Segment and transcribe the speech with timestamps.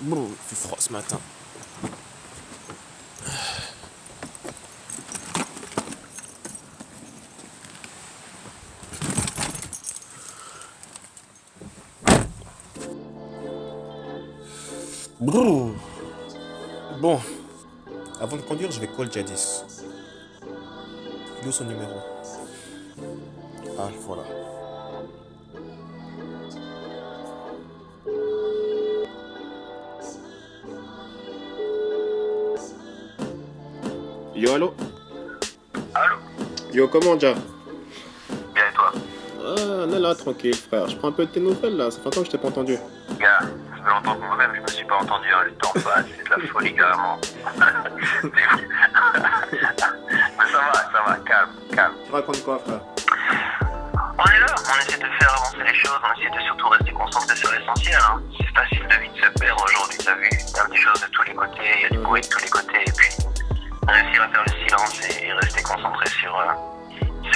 [0.00, 1.18] Bon, il fait froid ce matin.
[15.20, 15.74] Brrr.
[17.00, 17.20] Bon,
[18.20, 19.64] avant de conduire, je vais call Jadis.
[21.44, 22.17] Il son numéro?
[36.88, 37.34] Comment, déjà
[38.54, 38.92] Bien et toi
[39.40, 40.88] Ah, on est là, tranquille, frère.
[40.88, 41.90] Je prends un peu de tes nouvelles, là.
[41.90, 42.76] Ça fait longtemps que je t'ai pas entendu.
[43.18, 43.46] Gars, ça
[43.82, 46.30] fait longtemps que moi-même je me suis pas entendu, hein, le temps passe, c'est de
[46.30, 47.18] la folie carrément.
[50.38, 51.94] Mais ça va, ça va, calme, calme.
[52.06, 52.80] Tu racontes quoi, frère
[54.18, 56.92] On est là, on essaie de faire avancer les choses, on essaie de surtout rester
[56.92, 57.98] concentré sur l'essentiel.
[58.10, 58.20] Hein.
[58.38, 61.06] C'est facile de vite se perdre aujourd'hui, t'as vu Il y a des choses de
[61.12, 63.08] tous les côtés, il y a du bruit de tous les côtés, et puis
[63.88, 66.52] réussir à faire le silence et, et rester concentré sur, euh,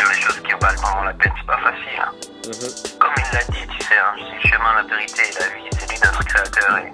[0.03, 1.99] sur les choses qui valent vraiment la peine, c'est pas facile.
[2.01, 2.13] Hein.
[2.47, 2.99] Mhm.
[2.99, 5.69] Comme il l'a dit, tu sais, hein, c'est le chemin, la vérité et la vie,
[5.79, 6.79] c'est lui notre créateur.
[6.79, 6.91] Et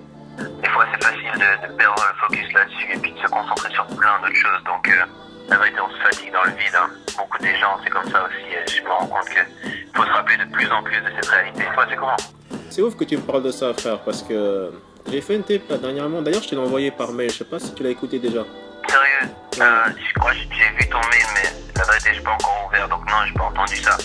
[0.62, 3.70] des fois, c'est facile de, de perdre le focus là-dessus et puis de se concentrer
[3.72, 4.62] sur plein d'autres choses.
[4.66, 5.04] Donc, euh,
[5.48, 6.74] la vérité, on se fatigue dans le vide.
[6.76, 6.90] hein.
[7.16, 8.44] Beaucoup des gens, c'est comme ça aussi.
[8.52, 11.26] Et je me rends compte qu'il faut se rappeler de plus en plus de cette
[11.30, 11.64] réalité.
[11.74, 12.16] Toi, c'est comment?
[12.70, 14.70] C'est ouf que tu me parles de ça, frère, parce que
[15.10, 16.20] j'ai fait une tape là dernièrement.
[16.20, 17.30] D'ailleurs, je te l'ai envoyé par mail.
[17.30, 18.44] Je sais pas si tu l'as écouté déjà.
[18.86, 19.32] Sérieux?
[19.60, 22.57] Euh, Je crois que j'ai vu ton mail, mais la vérité, je pas encore
[23.08, 23.96] non, j'ai pas entendu ça.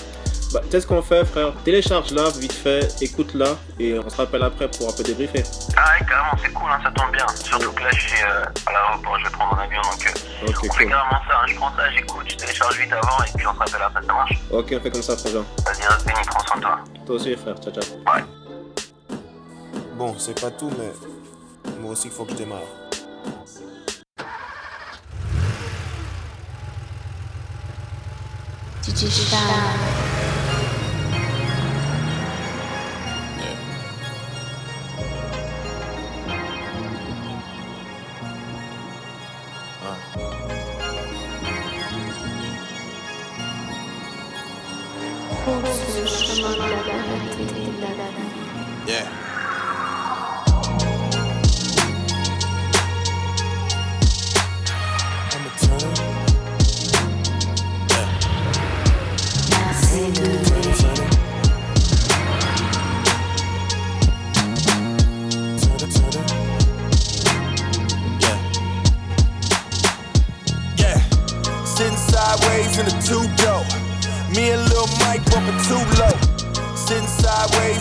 [0.54, 1.52] Bah, tu sais ce qu'on fait, frère?
[1.66, 5.42] Télécharge-la, vite fait, écoute-la, et on se rappelle après pour un peu débriefer.
[5.76, 7.26] Ah ouais, carrément, c'est cool, hein, ça tombe bien.
[7.44, 9.82] Surtout que là, je suis euh, à l'aéroport, je vais prendre mon avion.
[9.82, 10.90] Donc, euh, Ok, on fait cool.
[10.92, 11.40] carrément ça.
[11.42, 11.46] hein.
[11.48, 14.14] Je prends ça, j'écoute, je télécharge vite avant et puis on se rappelle après, ça
[14.14, 15.44] marche Ok, on fait comme ça, frangin.
[15.66, 16.80] Vas-y, reste béni, prends soin de toi.
[17.08, 17.56] Toi aussi, frère.
[17.58, 17.84] Ciao, ciao.
[18.14, 18.24] Ouais.
[19.96, 22.60] Bon, c'est pas tout, mais moi aussi, il faut que je démarre.
[28.84, 29.40] DJ Star.
[45.46, 48.92] Cours le chemin de la vérité et de la vie.
[48.92, 49.33] Yeah.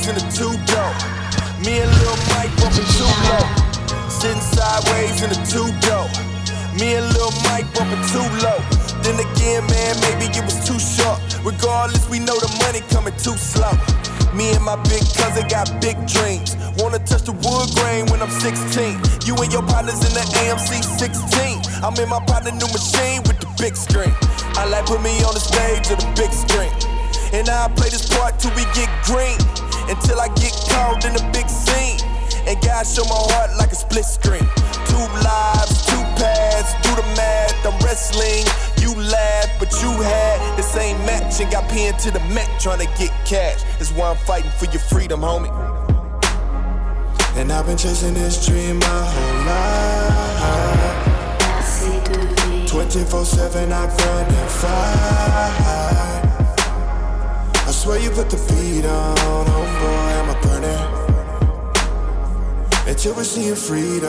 [0.03, 0.93] Sideways in the two door.
[1.63, 3.47] Me and Lil Mike bumping too low.
[4.09, 6.09] Sitting sideways in the two door.
[6.79, 8.59] Me and Lil Mike bumping too low.
[9.03, 11.19] Then again, man, maybe it was too short.
[11.45, 13.73] Regardless, we know the money coming too slow.
[14.35, 16.57] Me and my big cousin got big dreams.
[16.79, 18.99] Wanna touch the wood grain when I'm 16.
[19.27, 21.85] You and your partners in the AMC 16.
[21.85, 24.15] I'm in my partner new machine with the big screen.
[24.57, 26.73] I like put me on the stage or the big screen.
[27.33, 29.39] And I play this part till we get green.
[29.93, 32.01] Until I get called in the big scene.
[32.49, 34.49] And God show my heart like a split screen.
[34.89, 37.67] Two lives, two paths, do the math.
[37.67, 38.49] I'm wrestling,
[38.81, 42.81] you laugh, but you had the same match and got pinned to the mat trying
[42.81, 43.63] to get cash.
[43.79, 45.53] That's why I'm fighting for your freedom, homie.
[47.37, 51.03] And I've been chasing this dream my whole life.
[51.59, 52.67] Assez de vérité.
[52.67, 56.22] 24 7, I grind and fight.
[57.83, 60.87] Swear you put the beat on, oh boy, I'm a burning.
[62.87, 64.07] Until we're seeing freedom,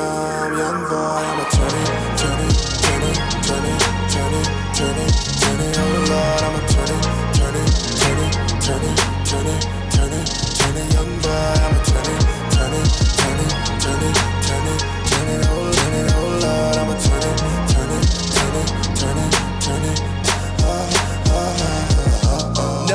[0.54, 2.54] young boy, I'm a turn it, turn it,
[2.86, 3.82] turn it, turn it,
[4.14, 4.46] turn it,
[4.78, 5.10] turn it,
[5.42, 7.02] turn it, oh Lord, I'm a turn it,
[7.34, 11.74] turn it, turn it, turn it, turn it, turn it, turn it, young boy, I'm
[11.74, 12.22] a turn it,
[12.54, 12.86] turn it,
[13.18, 14.14] turn it, turn it,
[14.46, 16.23] turn it, turn it, oh, turn it, oh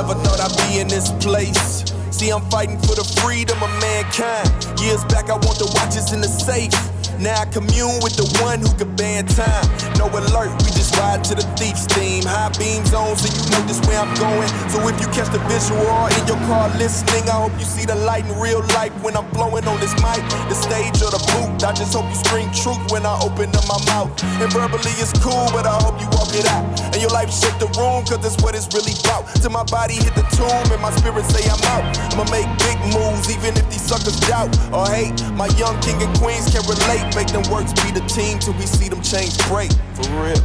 [0.09, 1.85] Never thought I'd be in this place.
[2.11, 4.81] See, I'm fighting for the freedom of mankind.
[4.81, 6.73] Years back, I want the watches in the safe.
[7.19, 9.67] Now I commune with the one who can ban time.
[9.99, 12.23] No alert, we just ride to the thief's theme.
[12.23, 14.47] High beams on, so you know this where I'm going.
[14.71, 15.83] So if you catch the visual
[16.15, 19.27] in your car listening, I hope you see the light in real life when I'm
[19.35, 20.23] blowing on this mic.
[20.47, 23.67] The stage or the booth, I just hope you scream truth when I open up
[23.67, 24.15] my mouth.
[24.39, 26.63] And verbally it's cool, but I hope you walk it out.
[26.95, 29.27] And your life shake the room, cause that's what it's really about.
[29.43, 31.83] Till my body hit the tomb and my spirit say I'm out.
[32.15, 35.19] I'ma make big moves, even if these suckers doubt or hate.
[35.35, 37.08] My young king and queens can relate.
[37.15, 39.73] Make them works be the team till we see them change break.
[39.95, 40.39] For real.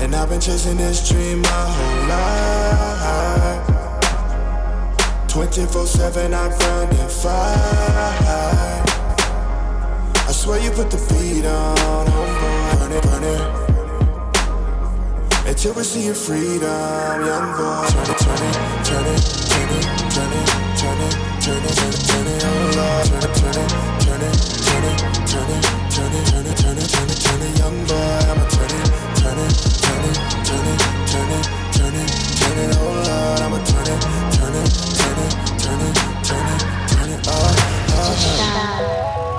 [0.00, 3.66] And I've been chasing this dream my whole life.
[5.28, 8.84] 24 7, I'm finding fire.
[10.28, 12.78] I swear you put the beat on, oh homeboy.
[12.78, 13.40] Burn it, burn it.
[15.48, 17.86] Until we see your freedom, young boy.
[17.88, 20.46] Turn it, turn it, turn it, turn it, turn it,
[20.78, 22.06] turn it, turn it, turn it.
[22.06, 22.15] Turn it.
[24.66, 24.98] turn it,
[25.30, 25.62] turn it,
[25.94, 28.18] turn it, turn it, turn it, turn it, turn it, young boy.
[28.30, 28.86] I'ma turn it,
[29.20, 29.52] turn it,
[29.86, 30.16] turn it,
[30.46, 30.78] turn it,
[31.10, 31.44] turn it,
[31.76, 32.08] turn it,
[32.38, 33.40] turn it, oh Lord.
[33.44, 34.00] I'ma turn it,
[34.36, 34.68] turn it,
[34.98, 35.32] turn it,
[35.62, 35.94] turn it,
[36.26, 36.60] turn it,
[36.90, 37.54] turn it, oh,
[37.90, 39.35] oh, oh.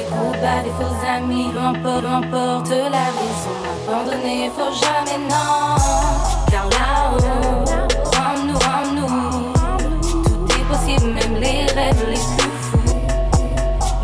[0.00, 1.50] Des coups bas, des faux amis.
[1.82, 3.54] Peu importe la raison.
[3.88, 5.76] Abandonner, faut jamais, non.
[6.50, 7.64] Car là-haut,
[8.16, 9.52] en nous, en nous,
[10.02, 12.94] tout est possible, même les rêves les plus fous.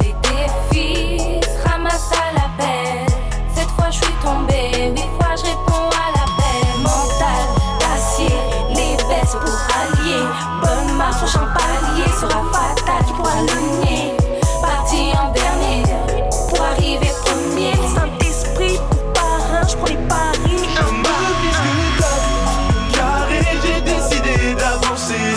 [0.01, 3.07] Les défis se ramassent à l'appel.
[3.55, 6.63] Cette fois je suis tombée, huit fois je réponds à l'appel.
[6.83, 7.43] Mental
[7.81, 8.37] d'acier,
[8.71, 10.23] les vestes pour allier.
[10.63, 11.86] Bonne marche, prochain palier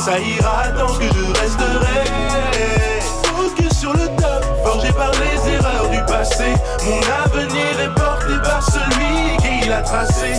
[0.10, 2.04] ça ira tant que je resterai.
[3.24, 6.54] Focus sur le top, forgé par les erreurs du passé.
[6.86, 10.34] Mon avenir est porté par celui qui l'a tracé.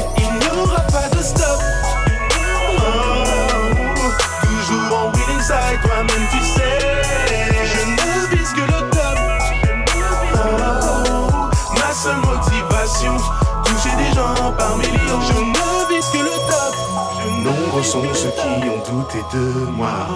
[17.81, 20.07] Nombreux sont ceux qui ont douté de moi.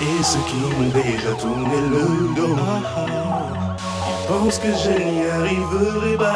[0.00, 2.56] Et ceux qui m'ont déjà tourné le dos.
[4.08, 6.34] Ils pensent que je n'y arriverai pas.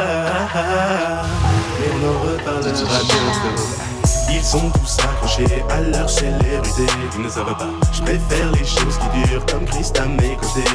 [1.81, 3.92] Mais on en reparlera bientôt.
[4.35, 6.87] Ils sont tous accrochés à leur célébrité.
[7.17, 7.69] Ils ne savent pas.
[7.93, 10.71] Je préfère les choses qui durent comme Christ à mes côtés.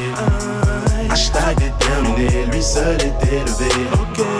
[1.10, 3.68] Hashtag déterminé, lui seul est élevé.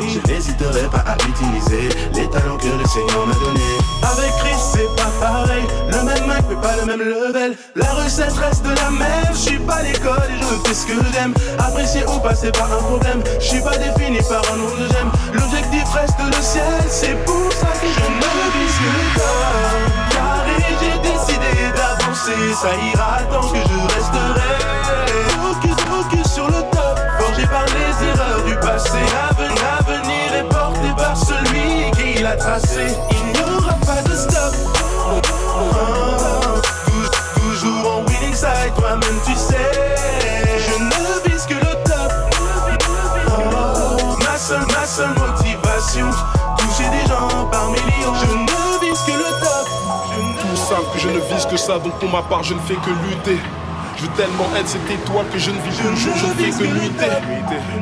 [0.07, 3.79] Je n'hésiterai pas à utiliser les talents que le Seigneur m'a donnés.
[4.03, 5.65] Avec Chris, c'est pas pareil.
[5.91, 7.57] Le même mec, mais pas le même level.
[7.75, 9.33] La recette reste la même.
[9.33, 11.35] Je suis pas l'école et je fais ce que j'aime.
[11.59, 13.23] Apprécier ou pas, c'est pas un problème.
[13.41, 15.11] Je suis pas défini par un nombre de j'aime.
[15.33, 16.83] L'objectif reste le ciel.
[16.89, 19.05] C'est pour ça que je ne vise que le.
[20.11, 22.55] Carré, j'ai décidé d'avancer.
[22.61, 24.55] Ça ira tant que je resterai.
[25.43, 26.99] Focus, focus sur le top.
[27.19, 28.99] Forgé par les erreurs du passé.
[29.15, 32.87] L'avenir, l'avenir est porté par celui qui l'a tracé.
[33.11, 34.55] Il n'y aura pas de stop.
[36.87, 38.73] Tou- toujours en winning side,
[45.97, 48.15] toucher des gens par millions.
[48.15, 49.69] Je ne vise que le top.
[50.41, 52.75] Tous savent que je ne vise que ça, donc pour ma part, je ne fais
[52.75, 53.39] que lutter.
[53.99, 57.07] Je veux tellement être cette étoile que je ne vis plus je que lutter.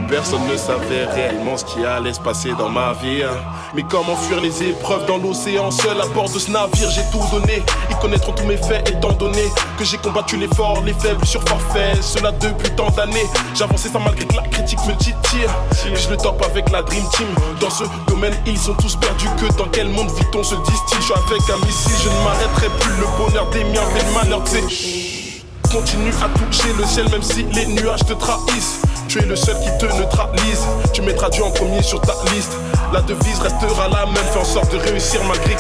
[0.09, 3.23] Personne ne savait réellement ce qui allait se passer dans ma vie.
[3.23, 3.37] hein.
[3.75, 7.23] Mais comment fuir les épreuves dans l'océan Seul à bord de ce navire, j'ai tout
[7.31, 7.63] donné.
[7.91, 9.43] Ils connaîtront tous mes faits étant donné
[9.79, 11.93] que j'ai combattu les forts, les faibles sur forfait.
[12.01, 13.27] Cela depuis tant d'années.
[13.55, 15.47] J'avançais sans malgré que la critique me titille.
[15.95, 17.29] Je le top avec la Dream Team.
[17.61, 20.99] Dans ce domaine, ils ont tous perdu que dans quel monde vit-on se distille.
[20.99, 22.93] Je suis avec un missile, je ne m'arrêterai plus.
[23.01, 25.06] Le bonheur des miens fait le malheur, sais.
[25.73, 28.81] Continue à toucher le ciel même si les nuages te trahissent.
[29.09, 30.67] tu es le seul qui te neutralise.
[30.93, 32.53] Tu mettras Dieu en premier sur ta liste.
[32.93, 35.55] La devise restera la même, fais en sorte de réussir malgré.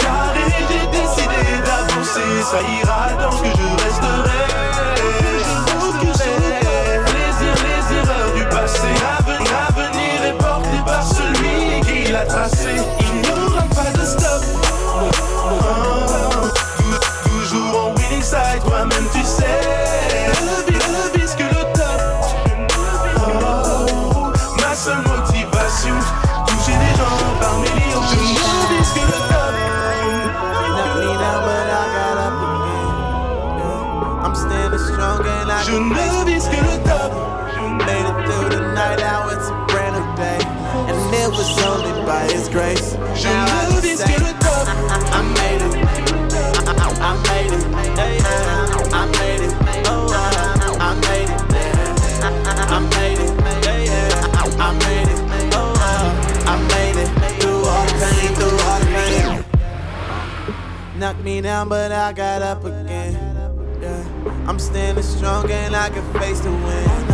[0.00, 4.41] Carré, j'ai décidé d'avancer, ça ira que je resterai.
[42.52, 42.96] By His grace.
[43.14, 44.68] Je Now I ne can vis le top.
[44.68, 45.74] I made it.
[47.02, 47.64] I, made it.
[48.92, 49.52] I made it.
[49.86, 50.06] Oh,
[50.80, 51.40] I, made it.
[52.22, 53.30] I, made it.
[53.84, 54.30] Yeah.
[54.34, 55.20] I, I made it.
[55.54, 55.72] Oh,
[56.46, 57.08] I, made it.
[57.40, 59.44] Through all the pain, through all the pain.
[60.98, 63.14] Knocked me down, but I got up again.
[63.80, 64.46] Yeah.
[64.46, 67.08] I'm standing strong and I can face the wind.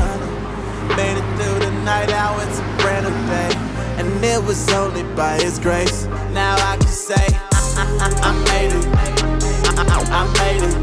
[0.97, 3.58] Made it through the night, now it's a brand new day.
[4.09, 6.07] And it was only by His grace.
[6.33, 8.87] Now I can say, I, I, I made it.
[9.77, 10.75] I, I, made it.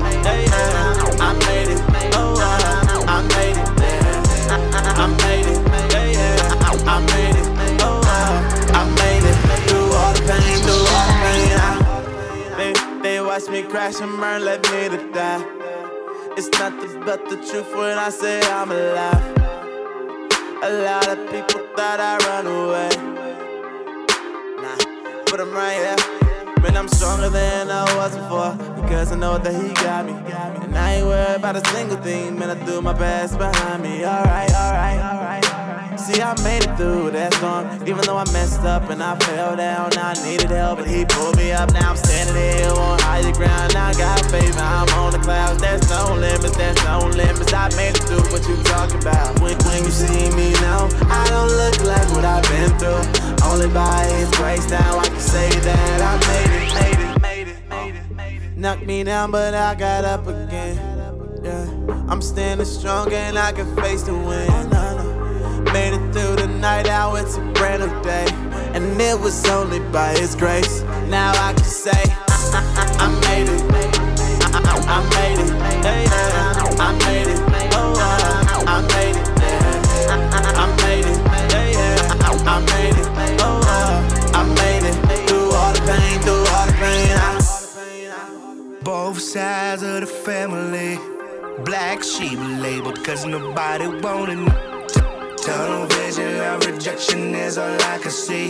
[1.19, 1.81] I made it.
[2.13, 3.65] Oh, I, made it.
[4.45, 5.57] I, made it.
[6.85, 7.47] I, made it.
[7.81, 7.99] Oh,
[8.73, 9.37] I, made it.
[9.69, 11.49] Through all the pain, through all the pain.
[11.57, 11.67] I,
[12.57, 15.43] they, they watch me crash and burn, left me to die.
[16.37, 19.35] It's nothing but the truth when I say I'm alive.
[20.61, 23.14] A lot of people thought I run away.
[25.35, 26.63] Nah, but I'm right here.
[26.63, 28.55] Man, I'm stronger than I was before.
[28.81, 30.13] Because I know that he got me.
[30.63, 32.39] And I ain't worried about a single thing.
[32.39, 34.05] Man, I threw my past behind me.
[34.05, 35.64] Alright, alright, alright.
[36.05, 37.65] See, I made it through that storm.
[37.81, 40.77] Even though I messed up and I fell down, I needed help.
[40.77, 41.73] But he pulled me up.
[41.73, 43.73] Now I'm standing here on higher ground.
[43.73, 44.55] I got faith.
[44.55, 45.59] I'm on the clouds.
[45.59, 47.51] There's no limits, there's no limits.
[47.51, 49.41] I made it through what you talk about.
[49.41, 53.01] When, when you see me now, I don't look like what I've been through.
[53.41, 57.47] Only by his grace now I can say that I made it, made it, made
[57.47, 58.55] it, made it, made it.
[58.55, 60.77] Knocked me down, but I got up again.
[61.43, 61.65] Yeah,
[62.07, 64.94] I'm standing strong and I can face the wind.
[65.75, 68.25] Made it through the night, now it's a brand new day.
[68.73, 70.83] And it was only by his grace.
[71.09, 73.61] Now I can say, I, I, I made it.
[74.55, 74.59] I,
[75.15, 75.51] made it.
[76.79, 77.39] I made it.
[77.73, 77.93] Oh,
[78.65, 79.27] I, made it.
[80.07, 80.09] I,
[80.79, 81.19] made it.
[81.27, 81.43] I,
[82.71, 83.07] made it.
[83.41, 83.59] Oh,
[84.33, 84.95] I, made it.
[85.27, 87.19] Through all the pain, through all the pain.
[88.81, 90.97] Both sides of the family.
[91.65, 94.37] Black sheep labeled cause nobody wanted
[95.45, 98.47] Tunnel vision of rejection is all I can see.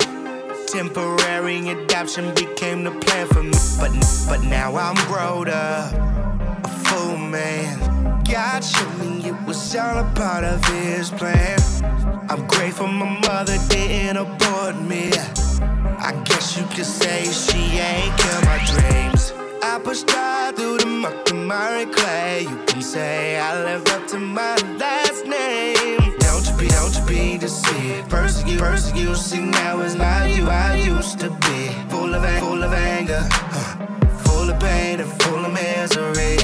[0.66, 3.52] Temporary adoption became the plan for me.
[3.78, 3.92] But
[4.30, 5.92] but now I'm grown up,
[6.64, 8.24] a full man.
[8.24, 11.60] God showed me it was all a part of his plan.
[12.30, 15.12] I'm grateful my mother didn't abort me.
[16.00, 19.34] I guess you could say she ain't kill my dreams.
[19.62, 22.44] I pushed hard through the muck and clay.
[22.44, 25.05] You can say I lived up to my last
[27.46, 28.10] don't you be deceived.
[28.10, 29.18] Persecute, persecute.
[29.18, 31.70] See now is not you I used to be.
[31.90, 33.86] Full of, full of anger, huh.
[34.20, 36.38] full of pain and full of misery.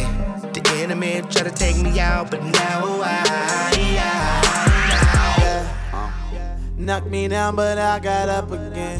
[0.54, 3.28] The enemy tried to take me out, but now I.
[6.78, 9.00] Knocked me down, but I got up again.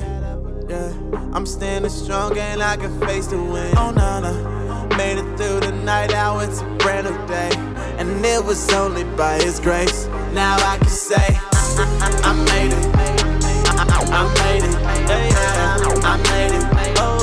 [0.70, 0.94] Yeah,
[1.34, 3.76] I'm standing strong and I can face the wind.
[3.76, 4.96] Oh, no, no.
[4.98, 7.50] Made it through the night, now it's a brand new day.
[7.98, 10.06] And it was only by His grace.
[10.32, 11.40] Now I can say,
[11.78, 12.84] I, made it.
[12.96, 14.76] I, made it.
[14.84, 16.66] I made it.
[16.98, 17.18] Oh,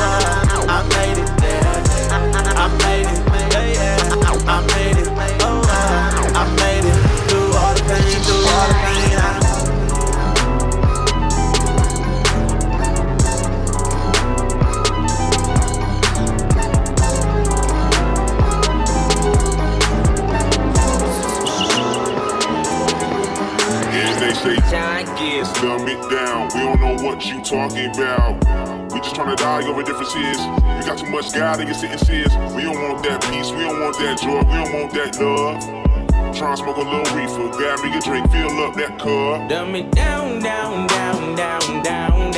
[0.68, 1.28] I, made it.
[2.10, 3.18] I, made it.
[4.48, 4.97] I made it.
[24.50, 26.48] And say, dumb it down.
[26.54, 28.92] We don't know what you talking about.
[28.92, 30.38] We just trying to die over differences.
[30.40, 32.34] You got too much God in your sentences.
[32.56, 33.50] We don't want that peace.
[33.50, 34.38] We don't want that joy.
[34.38, 36.34] We don't want that love.
[36.34, 37.56] Tryna smoke a little reefer.
[37.58, 38.30] Grab me a drink.
[38.30, 39.50] Fill up that cup.
[39.50, 42.37] Dumb it down, down, down, down, down, down.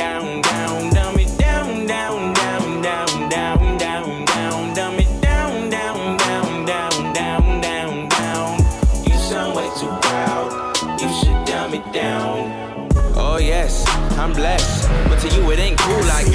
[14.21, 16.27] I'm blessed, but to you it ain't cool like.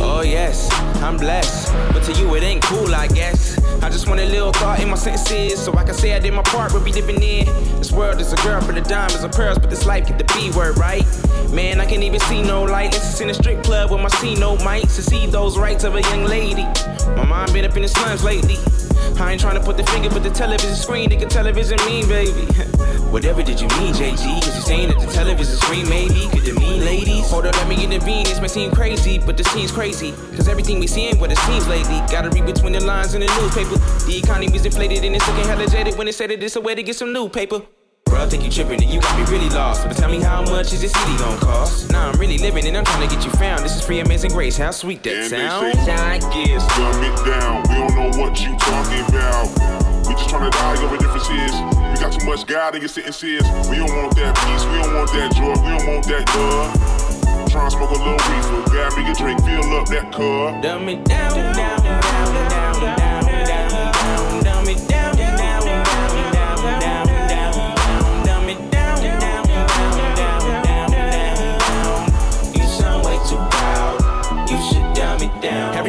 [0.00, 0.68] Oh yes,
[1.00, 3.56] I'm blessed, but to you it ain't cool I guess.
[3.80, 6.34] I just want a little thought in my sentences so I can say I did
[6.34, 6.72] my part.
[6.72, 7.46] We'll be living in
[7.78, 10.24] this world is a girl for the diamonds and pearls, but this life get the
[10.34, 11.06] B word right.
[11.52, 12.90] Man, I can't even see no light.
[12.90, 15.94] Let's in a strip club with my C no mics to see those rights of
[15.94, 16.64] a young lady.
[17.14, 18.56] My mom been up in the slums lately.
[19.20, 22.46] I ain't trying to put the finger, but the television screen, can television mean, baby.
[23.12, 24.16] Whatever did you mean, JG?
[24.16, 27.28] Cause you saying that the television screen maybe could it mean ladies?
[27.30, 28.24] Hold on, let me intervene.
[28.24, 30.12] This may seem crazy, but this seems crazy.
[30.34, 32.00] Cause everything we see ain't what it seems lately.
[32.10, 33.76] Gotta read between the lines in the newspaper.
[34.06, 36.74] The economy's inflated and it's looking hella jaded when they say that it's a way
[36.74, 37.60] to get some new paper.
[38.22, 39.86] I think you tripping and you got me really lost.
[39.88, 41.90] But tell me how much is this city gonna cost?
[41.90, 43.64] Now I'm really living and I'm trying to get you found.
[43.64, 44.56] This is free amazing grace.
[44.56, 45.74] How sweet that And sound.
[45.84, 46.62] say, I guess.
[46.78, 47.62] Dumb it down.
[47.68, 49.50] We don't know what you talking about.
[50.06, 51.52] We just tryna die over differences.
[51.58, 53.42] You got too much God in your sentences.
[53.68, 54.64] We don't want that peace.
[54.70, 55.58] We don't want that joy.
[55.58, 57.48] We don't want that love.
[57.50, 58.70] Tryna smoke a little reefer.
[58.70, 59.40] Grab me a drink.
[59.44, 60.62] Fill up that cup.
[60.62, 61.81] Dumb it down, down,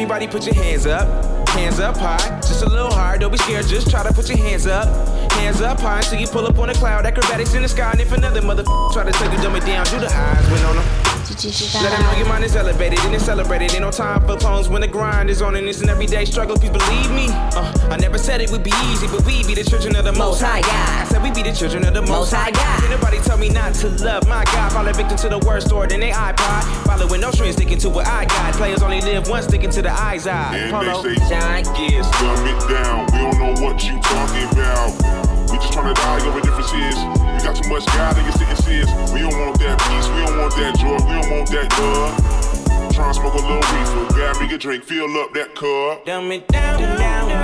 [0.04, 1.48] Everybody put your hands up.
[1.48, 3.16] Hands up high, just a little higher.
[3.16, 4.86] Don't be scared, just try to put your hands up.
[5.32, 7.06] Hands up high until you pull up on a cloud.
[7.06, 9.86] Acrobatics in the sky, and if another mother try to take you dumb it down,
[9.86, 11.13] do the eyes went on them.
[11.34, 13.72] Let them know your mind is elevated and it's celebrated.
[13.72, 16.56] Ain't no time for phones when the grind is on and it's an everyday struggle.
[16.56, 17.26] Please believe me.
[17.28, 20.12] Uh, I never said it would be easy, but we be the children of the
[20.12, 21.02] Most High God.
[21.02, 22.82] I said we be the children of the Most High God.
[22.82, 24.72] Ain't nobody tell me not to love my God.
[24.72, 26.62] Fall victim to the worst stored in they iPod.
[26.86, 28.54] Following no strings, sticking to what I got.
[28.54, 30.56] Players only live once, sticking to the eyes eye.
[30.56, 32.10] And Polo, they say, John Gibbs.
[32.20, 33.06] Dumb it down.
[33.06, 35.33] We don't know what you talking about.
[35.54, 36.98] We just tryna die over differences.
[36.98, 38.90] You got too much God in your sentences.
[39.12, 40.08] We don't want that peace.
[40.08, 40.98] We don't want that joy.
[40.98, 42.90] We don't want that love.
[42.90, 44.14] Tryna smoke a little reefer.
[44.14, 44.82] Grab me a drink.
[44.82, 46.04] Fill up that cup.
[46.06, 47.43] Dumb it down, down, down,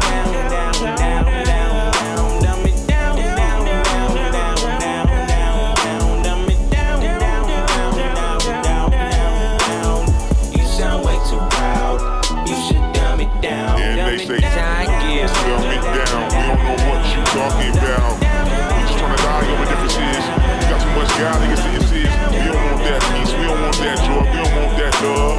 [17.31, 18.19] talking about.
[18.19, 20.25] We just tryna die over differences.
[20.27, 22.11] You got too much God in your sentences.
[22.35, 23.33] We don't want that peace.
[23.39, 24.23] We don't want that joy.
[24.27, 25.39] We don't want that love.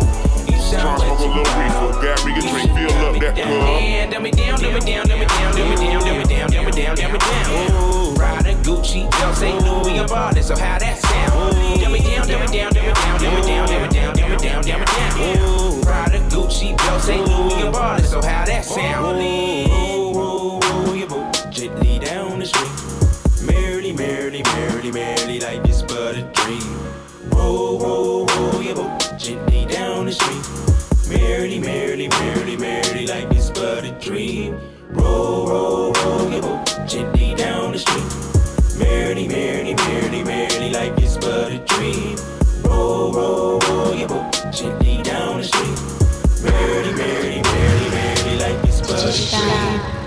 [0.72, 1.92] Tryna smoke a little reefer.
[2.00, 2.72] Grab me a drink.
[2.72, 3.36] Fill up that.
[3.36, 6.30] Yeah, dumb it down, dumb it down, dumb it down, dumb it down, dumb it
[6.30, 8.16] down, dumb it down, dumb it down.
[8.16, 10.10] Prada, Gucci, Dolce, Louis, and
[10.46, 11.82] so how that sound?
[11.82, 14.14] Dumb it down, dumb it down, dumb it down, dumb it down, dumb it down,
[14.16, 15.82] dumb it down, dumb it down.
[15.84, 20.01] Prada, Gucci, Dolce, Louis, and Ballin', so how that sound?
[26.34, 26.80] Dream.
[27.32, 30.46] Roll, roll, roll, you move gently down the street.
[31.10, 34.60] Merrily, merrily, merrily, merrily, like this but a dream.
[34.92, 38.80] Roll, roll, roll, your boat gently down the street.
[38.80, 42.18] Merrily, merrily, merrily, merrily, like this but a dream.
[42.64, 45.48] Roll, roll, roll, your boat gently down the.
[46.44, 50.01] Merrily, merrily, merrily, merrily, like this but a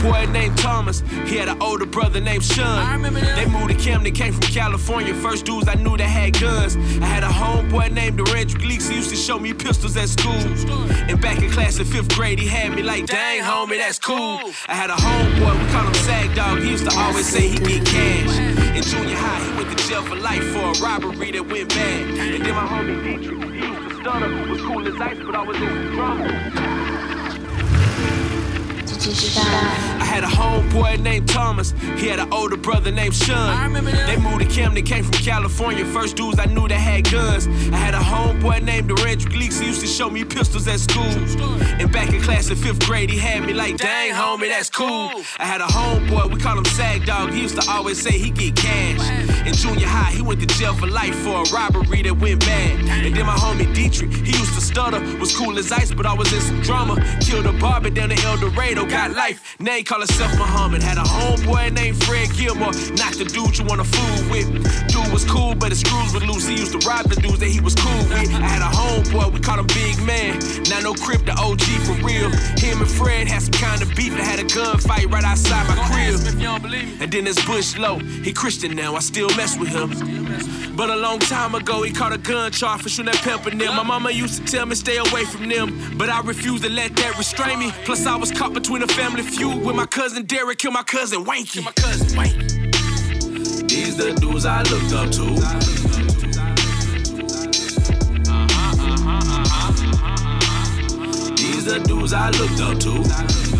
[0.00, 1.00] homeboy named Thomas.
[1.26, 2.66] He had an older brother named Sean.
[2.66, 3.36] I remember that.
[3.36, 5.14] They moved to Camden, came from California.
[5.14, 6.76] First dudes I knew that had guns.
[6.76, 8.88] I had a homeboy named Lorenzo Gleeks.
[8.88, 10.32] He used to show me pistols at school.
[10.32, 14.40] And back in class in fifth grade, he had me like, dang, homie, that's cool.
[14.68, 16.60] I had a homeboy, we call him Sag Dog.
[16.60, 18.38] He used to always say he get cash.
[18.76, 22.18] In junior high, he went to jail for life for a robbery that went bad.
[22.18, 25.42] And then my homie Dietrich, he used to stutter, was cool as ice, but I
[25.42, 26.89] was in some trouble.
[29.02, 31.72] I had a homeboy named Thomas.
[31.96, 33.38] He had an older brother named Sean.
[33.38, 34.06] I remember that.
[34.06, 35.86] They moved to Camden, came from California.
[35.86, 37.46] First dudes I knew that had guns.
[37.72, 39.58] I had a homeboy named Lorenzo Gleeks.
[39.58, 41.04] He used to show me pistols at school.
[41.80, 45.10] And back in class in fifth grade, he had me like, dang, homie, that's cool.
[45.38, 47.32] I had a homeboy, we call him Sag Dog.
[47.32, 49.46] He used to always say he get cash.
[49.46, 52.80] In junior high, he went to jail for life for a robbery that went bad.
[53.06, 56.12] And then my homie Dietrich, he used to stutter, was cool as ice, but I
[56.12, 56.96] was in some drama.
[57.22, 59.56] Killed a barber down in El Dorado, got life.
[59.60, 60.82] Name call herself Muhammad.
[60.82, 62.72] Had a homeboy named Fred Gilmore.
[62.98, 64.48] Not the dude you wanna fool with.
[64.88, 66.46] Dude was cool, but his screws were loose.
[66.46, 68.34] He used to rob the dudes that he was cool with.
[68.34, 70.38] I had a homeboy, we called him Big Man.
[70.68, 72.30] Now no crib, the OG for real.
[72.58, 75.76] Him and Fred had some kind of beef and had a gunfight right outside my
[75.88, 76.20] crib.
[77.00, 77.98] And then there's Bush Low.
[77.98, 80.59] He Christian now, I still mess with him.
[80.80, 83.74] But a long time ago, he caught a gun charge for shooting that pepper nail.
[83.74, 86.96] My mama used to tell me stay away from them, but I refused to let
[86.96, 87.70] that restrain me.
[87.84, 91.26] Plus, I was caught between a family feud with my cousin Derek, kill my cousin
[91.26, 91.62] Wanky.
[91.62, 93.68] my cousin Wanky.
[93.68, 95.24] These the dudes I looked up to.
[101.36, 103.59] These the dudes I looked up to.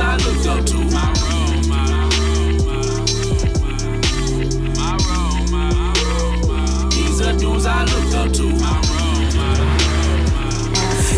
[0.00, 0.76] I looked up to.
[6.88, 8.46] These the dudes I looked up to.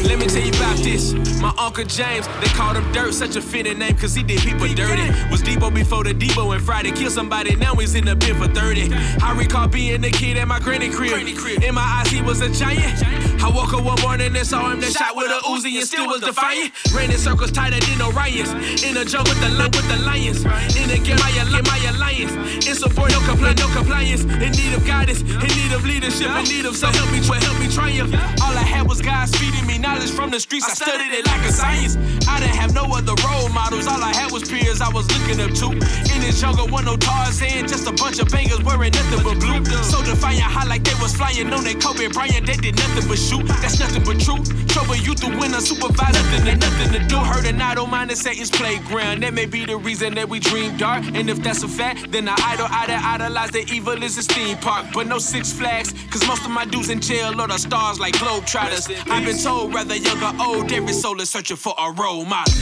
[0.09, 1.13] Let me tell you about this.
[1.41, 4.69] My Uncle James, they called him Dirt, such a fitting name, cause he did people
[4.69, 5.09] dirty.
[5.31, 8.49] Was Debo before the Debo and Friday killed somebody, now he's in the bin for
[8.49, 8.93] 30.
[9.23, 11.63] I recall being a kid at my granny crib.
[11.63, 13.03] In my eyes, he was a giant.
[13.43, 16.07] I woke up one morning and saw him that shot with a Uzi and still
[16.07, 16.73] was defiant.
[16.95, 18.53] Ran in circles tighter than Orions.
[18.85, 20.45] In a jungle with the lion with the lions.
[20.77, 22.33] In a game, my, my alliance.
[22.67, 24.25] It's a boy, no complaint, no compliance.
[24.25, 27.59] In need of guidance, in need of leadership, in need of so help me, help
[27.59, 28.13] me triumph.
[28.43, 30.70] All I had was guys feeding me knowledge from the streets.
[30.71, 31.99] I studied it like a science.
[32.29, 33.89] I didn't have no other role models.
[33.89, 35.75] All I had was peers I was looking up to.
[36.15, 39.65] In this jungle, one no Tarzan, just a bunch of bangers wearing nothing but blue.
[39.83, 42.47] So defiant, high like they was flying on that Kobe Bryant.
[42.47, 43.43] They did nothing but shoot.
[43.59, 44.47] That's nothing but truth.
[44.69, 47.19] Trouble you to win a supervisor, nothing and nothing to do.
[47.19, 49.25] Heard and I don't mind it's Satan's playground.
[49.25, 51.03] That may be the reason that we dream dark.
[51.15, 54.57] And if that's a fact, then I idol, idol, idolize the evil is a theme
[54.59, 54.87] park.
[54.95, 58.15] But no Six Flags, cause most of my dudes in jail are the stars like
[58.15, 58.87] Globetrotters.
[59.11, 62.53] I've been told, whether young or old, every soul is searching for a role model.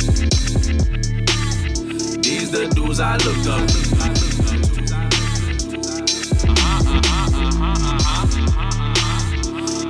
[2.23, 3.67] These the dudes I looked up.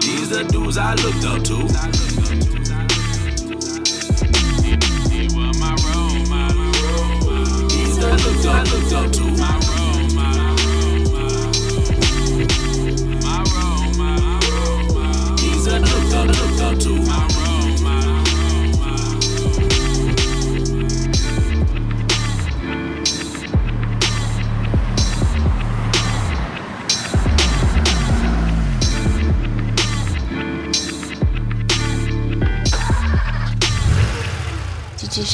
[0.01, 1.57] These the dudes I looked up to.
[7.69, 9.68] These the dudes I looked up to.
[35.19, 35.25] Yeah,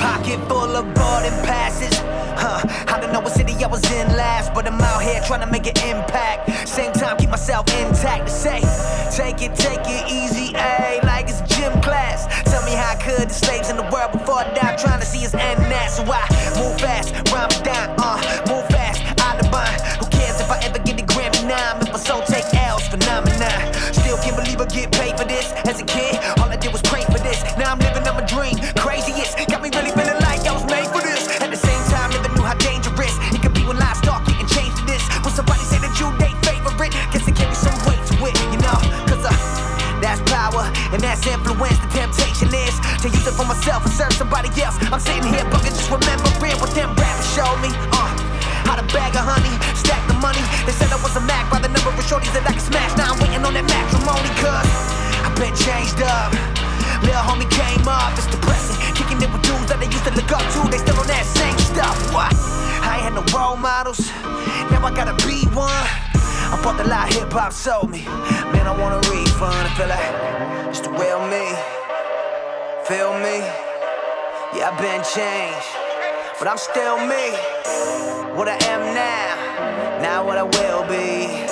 [0.00, 1.92] pocket full of boarding passes.
[2.38, 5.40] Huh, I don't know what city I was in last, but I'm out here trying
[5.40, 6.66] to make an impact.
[6.66, 8.60] Same time, keep myself intact to say,
[9.14, 9.81] take it, take
[59.92, 60.60] dudes that look up to.
[60.70, 61.96] They still on that same stuff.
[62.12, 62.32] What?
[62.82, 64.00] I ain't had no role models.
[64.72, 65.68] Now I gotta be one.
[66.52, 68.04] I bought the lie hip hop sold me.
[68.52, 69.54] Man, I want a refund.
[69.54, 70.12] I feel like
[70.68, 71.44] it's the real me.
[72.88, 73.38] Feel me?
[74.56, 75.70] Yeah, I've been changed,
[76.38, 77.32] but I'm still me.
[78.36, 81.46] What I am now, not what I will be.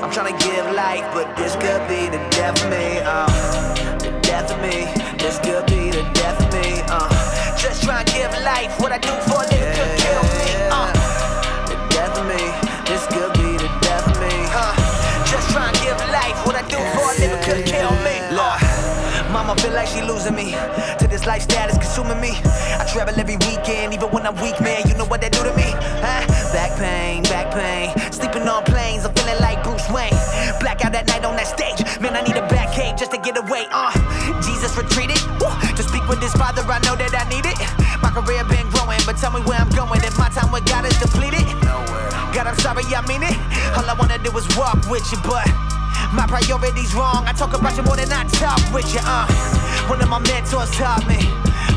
[0.00, 3.00] I'm trying to give life, but this could be the death of me.
[3.04, 3.26] Uh,
[3.98, 4.88] the death of me.
[5.18, 6.80] This could be the death of me.
[6.88, 7.17] Uh,
[7.78, 8.80] just trying to give life.
[8.80, 10.50] What I do for a living could kill me.
[10.70, 10.90] Uh,
[11.70, 12.42] the death of me.
[12.90, 14.34] This could be the death of me.
[14.50, 14.74] Uh,
[15.26, 16.34] just trying to give life.
[16.46, 18.16] What I do for a living could kill me.
[18.34, 18.58] Look.
[19.30, 20.52] Mama feel like she losing me
[20.98, 22.32] to this lifestyle is consuming me.
[22.80, 24.88] I travel every weekend, even when I'm weak, man.
[24.88, 25.70] You know what that do to me?
[26.02, 26.24] Huh?
[26.52, 27.92] Back pain, back pain.
[28.10, 30.16] Sleeping on planes, I'm feeling like Bruce Wayne.
[30.60, 32.16] Blackout at night on that stage, man.
[32.16, 32.48] I need a
[33.48, 33.66] way.
[33.70, 33.92] Uh,
[34.42, 35.18] Jesus retreated.
[35.40, 35.50] Woo.
[35.76, 37.17] To speak with his father, I know that I
[39.28, 41.44] tell me where I'm going if my time with God is depleted.
[41.60, 42.08] Nowhere.
[42.32, 43.36] God, I'm sorry, I mean it.
[43.76, 45.44] All I wanna do is walk with you, but.
[46.16, 47.28] My priorities wrong.
[47.28, 49.00] I talk about you more than I talk with you.
[49.04, 49.28] Uh,
[49.92, 51.20] one of my mentors taught me.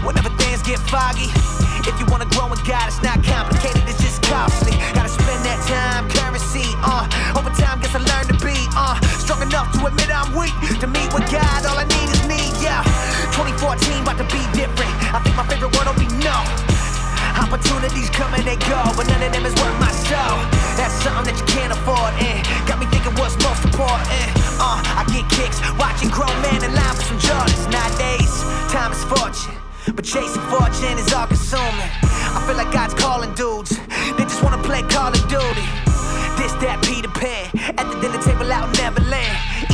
[0.08, 1.28] Whenever things get foggy,
[1.84, 3.84] if you wanna grow with God, it's not complicated.
[3.84, 4.72] It's just costly.
[4.96, 6.64] Gotta spend that time, currency.
[6.80, 7.04] Uh,
[7.36, 10.56] over time, guess I learned to be uh strong enough to admit I'm weak.
[10.80, 12.40] To meet with God, all I need is me.
[12.64, 12.80] Yeah,
[13.36, 14.94] 2014 about to be different.
[15.12, 16.71] I think my favorite word will be no.
[17.42, 20.38] Opportunities come and they go, but none of them is worth my soul.
[20.78, 24.30] That's something that you can't afford, and got me thinking what's most important.
[24.62, 27.66] Uh, I get kicks watching grown men in line for some Jordans.
[27.74, 28.32] Nowadays,
[28.70, 29.58] time is fortune,
[29.98, 31.92] but chasing fortune is all consuming.
[32.32, 33.76] I feel like God's calling dudes,
[34.16, 35.66] they just wanna play Call of Duty.
[36.38, 39.71] This, that, Peter Pan, at the dinner table out in Neverland.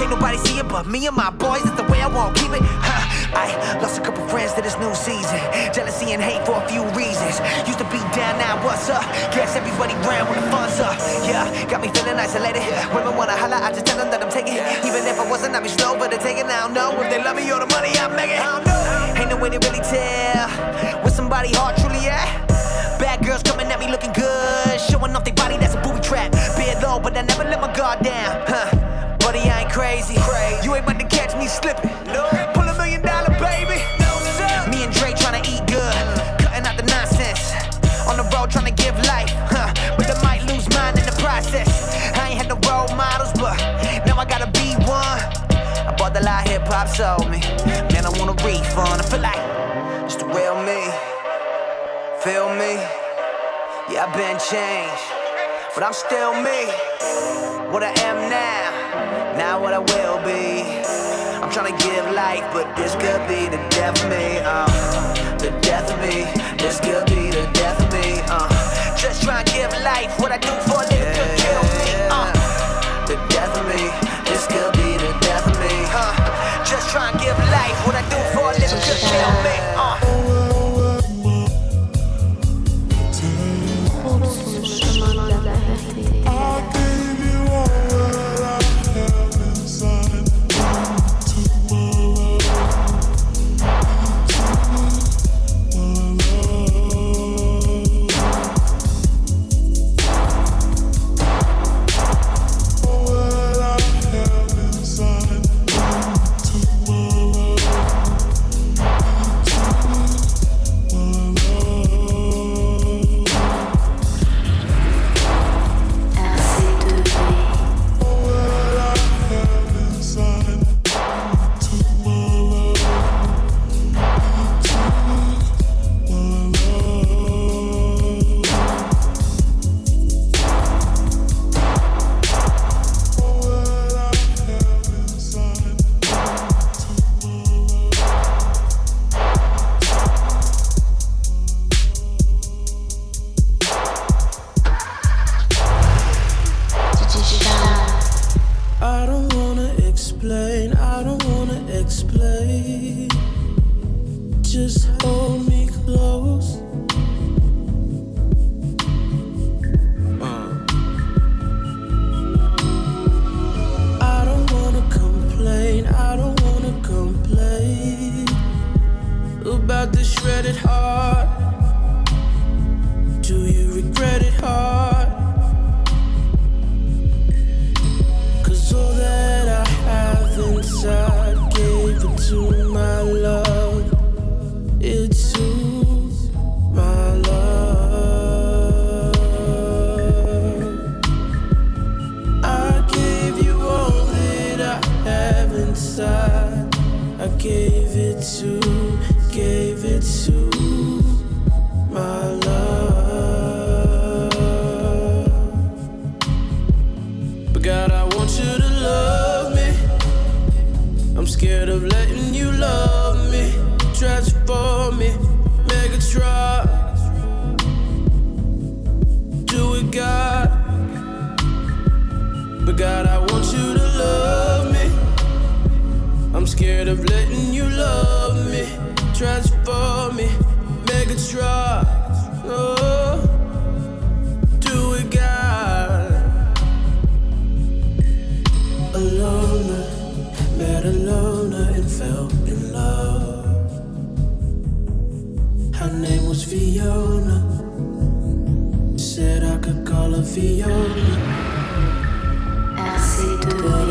[0.00, 1.60] Can't nobody see it but me and my boys.
[1.60, 2.64] It's the way I want, keep it.
[2.64, 3.04] Huh.
[3.36, 3.52] I
[3.84, 5.36] lost a couple friends to this new season.
[5.76, 7.36] Jealousy and hate for a few reasons.
[7.68, 9.04] Used to be down, now what's up?
[9.36, 10.96] Guess everybody round when the fun's up.
[11.28, 12.64] Yeah, got me feeling isolated.
[12.96, 14.56] Women wanna holla, I just tell them that I'm taking.
[14.56, 14.64] it.
[14.88, 16.48] Even if I wasn't, I'd be slow, but they're taking.
[16.48, 18.40] I don't know if they love me or the money I'm making.
[19.20, 20.48] Ain't no way to really tell
[21.04, 22.48] where somebody heart truly at.
[22.96, 26.32] Bad girls coming at me looking good, showing off their body, that's a booby trap.
[26.56, 28.48] Beard low, but I never let my guard down.
[28.48, 28.79] Huh.
[29.40, 30.14] Buddy, I ain't crazy.
[30.64, 31.90] You ain't about to catch me slipping.
[32.12, 32.28] No.
[32.52, 33.80] Pull a million dollar, baby.
[33.96, 34.10] No.
[34.70, 35.94] Me and Dre trying to eat good,
[36.40, 37.52] cutting out the nonsense.
[38.06, 39.72] On the road trying to give life, huh?
[39.96, 41.68] But I might lose mine in the process.
[42.16, 43.56] I ain't had no role models, but
[44.04, 45.20] now I gotta be one.
[45.88, 47.40] I bought the lie hip hop sold me.
[47.92, 49.00] Man, I want a refund.
[49.00, 49.40] I feel like
[50.04, 50.80] it's the real me.
[52.20, 52.76] Feel me?
[53.88, 55.04] Yeah, I've been changed,
[55.74, 56.68] but I'm still me.
[57.72, 58.79] What I am now,
[59.36, 60.62] not what I will be.
[61.42, 64.38] I'm trying to give life, but this could be the death of me.
[64.42, 64.66] Uh,
[65.38, 66.26] the death of me.
[66.58, 68.20] This could be the death of me.
[68.28, 68.48] Uh,
[68.96, 70.18] just trying to give life.
[70.18, 71.88] What I do for a living could kill me.
[72.10, 72.30] Uh,
[73.06, 73.82] the death of me.
[74.28, 75.74] This could be the death of me.
[75.94, 77.78] Uh, just trying to give life.
[77.86, 79.56] What I do for a living could kill me.
[79.76, 79.89] Uh.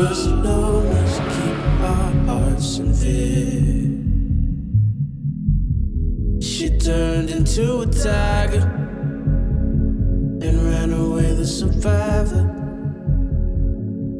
[0.00, 3.90] us know, let's keep our hearts in fear.
[6.40, 8.62] She turned into a tiger
[10.42, 12.46] and ran away the survivor.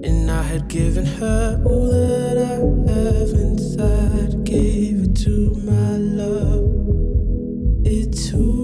[0.04, 2.56] And I had given her all that I
[2.92, 7.86] have inside, gave it to my love.
[7.86, 8.59] It's who.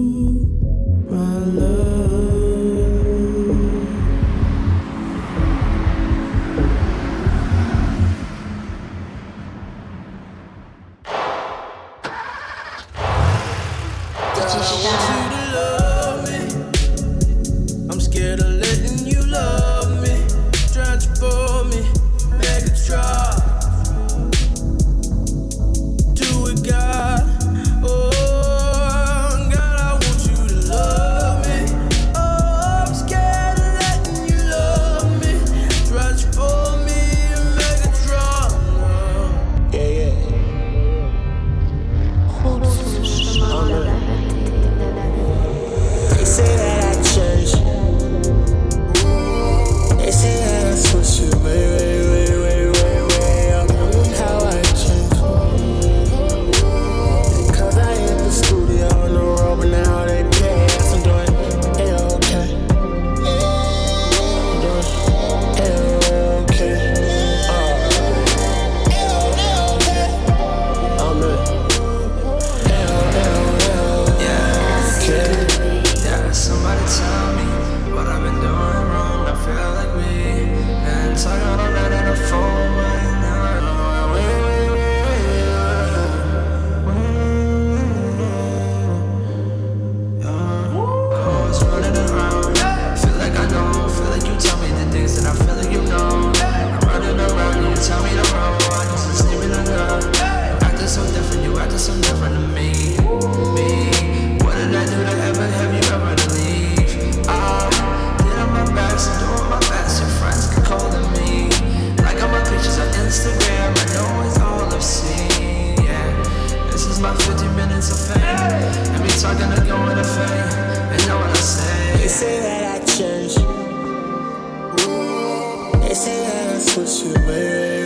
[125.97, 127.76] say that's what you away.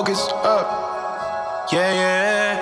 [0.00, 0.66] focus up.
[1.70, 2.56] Yeah, yeah.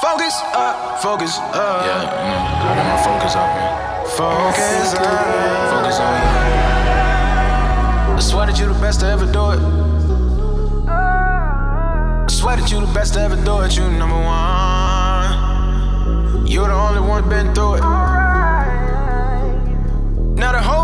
[0.00, 1.84] Focus up, focus up.
[1.84, 3.72] Yeah, mm, I got my focus up, man.
[4.16, 5.04] Focus up,
[5.68, 6.12] focus on
[8.08, 8.16] you.
[8.16, 9.60] I swear that you're the best to ever do it.
[10.88, 13.76] I swear that you're the best to ever do it.
[13.76, 15.36] You're number one.
[16.46, 17.82] You're the only one been through it.
[20.40, 20.79] Now the whole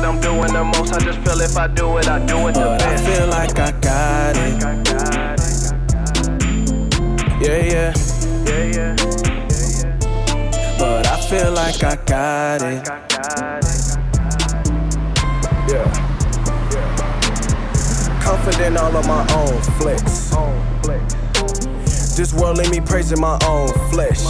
[0.00, 0.92] that I'm doing the most.
[0.92, 3.58] I just feel if I do it, I do it the But I feel like
[3.58, 4.62] I got it.
[7.42, 7.92] Yeah, yeah.
[8.46, 8.96] Yeah, yeah.
[10.78, 12.86] But I feel like I got it.
[15.68, 15.86] Yeah.
[18.22, 20.30] Confident all of my own flex.
[22.16, 24.22] This world let me praising my own flesh.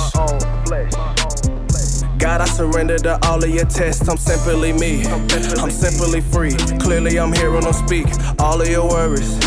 [2.18, 4.08] God, I surrender to all of your tests.
[4.08, 5.04] I'm simply me.
[5.06, 6.56] I'm simply free.
[6.80, 8.06] Clearly, I'm hearing them speak.
[8.40, 9.38] All of your worries,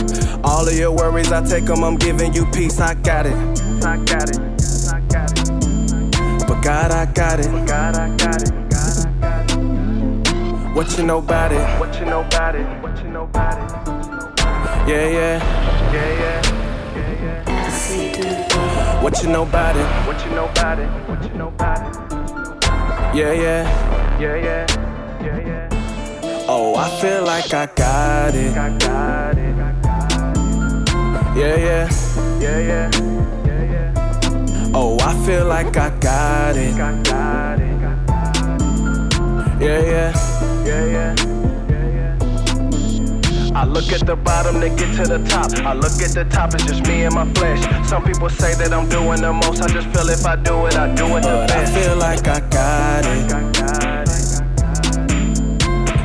[0.44, 1.84] all of your worries, I take them.
[1.84, 2.80] I'm giving you peace.
[2.80, 3.34] I got it.
[3.84, 4.40] I got it.
[4.94, 5.50] I got it.
[6.48, 7.52] But God, I got it.
[7.68, 8.52] God, I got it.
[10.74, 11.80] What you know about it?
[11.80, 12.66] What you know about it?
[12.82, 13.72] What you know about it?
[14.88, 15.40] Yeah, yeah.
[15.94, 16.62] Yeah, yeah.
[19.02, 19.86] What you know about it?
[20.08, 20.88] What you know about it?
[21.10, 22.21] What you know about it?
[23.14, 24.20] Yeah, yeah.
[24.20, 24.66] Yeah, yeah.
[25.22, 26.46] Yeah, yeah.
[26.48, 28.56] Oh, I feel like I got it.
[28.56, 29.56] I got it.
[31.38, 31.90] Yeah, yeah.
[32.40, 32.90] Yeah, yeah.
[33.46, 34.72] Yeah, yeah.
[34.74, 36.74] Oh, I feel like I got it.
[36.76, 37.82] I got it.
[39.62, 40.14] Yeah, yeah.
[40.66, 41.31] Yeah, yeah.
[43.54, 45.52] I look at the bottom to get to the top.
[45.66, 47.62] I look at the top, it's just me and my flesh.
[47.88, 49.62] Some people say that I'm doing the most.
[49.62, 52.28] I just feel if I do it, I do it the But I feel like
[52.28, 53.32] I got it.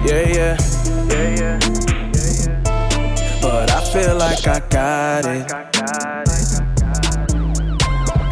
[0.05, 0.57] Yeah, yeah.
[1.09, 1.59] Yeah, yeah.
[3.41, 5.51] But I feel like I got it.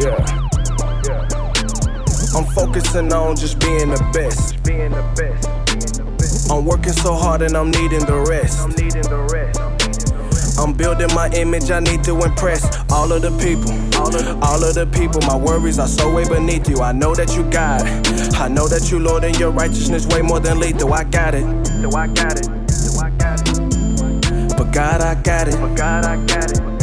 [0.01, 0.35] Yeah.
[2.35, 4.61] I'm focusing on just being the best.
[4.63, 5.64] Being the best.
[6.51, 8.59] I'm working so hard and I'm needing the rest.
[8.61, 9.59] I'm needing the rest.
[10.57, 13.71] I'm building my image, I need to impress all of the people.
[14.43, 16.79] All of the people, my worries are so way beneath you.
[16.79, 18.35] I know that you got it.
[18.39, 20.93] I know that you, Lord, and your righteousness way more than lethal.
[20.93, 21.43] I got it.
[21.67, 22.71] So I got it.
[22.71, 24.57] So I got it.
[24.57, 25.59] But God, I got it.
[25.59, 26.74] But God, I got it.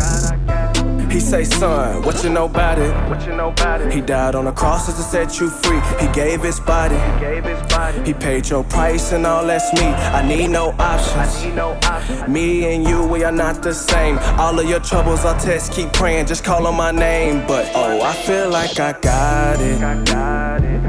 [1.13, 2.91] He say, son, what you know about it?
[3.11, 3.93] What you know about it?
[3.93, 5.79] He died on the cross to set you free.
[6.01, 6.97] He gave his body.
[7.21, 8.03] Gave his body.
[8.03, 9.85] He paid your price and all that's me.
[9.89, 11.37] I need no options.
[11.37, 12.33] I need no option.
[12.33, 14.19] Me and you, we are not the same.
[14.41, 15.73] All of your troubles are test.
[15.73, 17.47] Keep praying, just call on my name.
[17.47, 19.83] But oh, I feel like I got it.
[19.83, 20.83] I got it.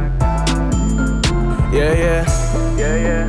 [1.76, 2.78] Yeah, yeah.
[2.78, 3.28] Yeah, yeah.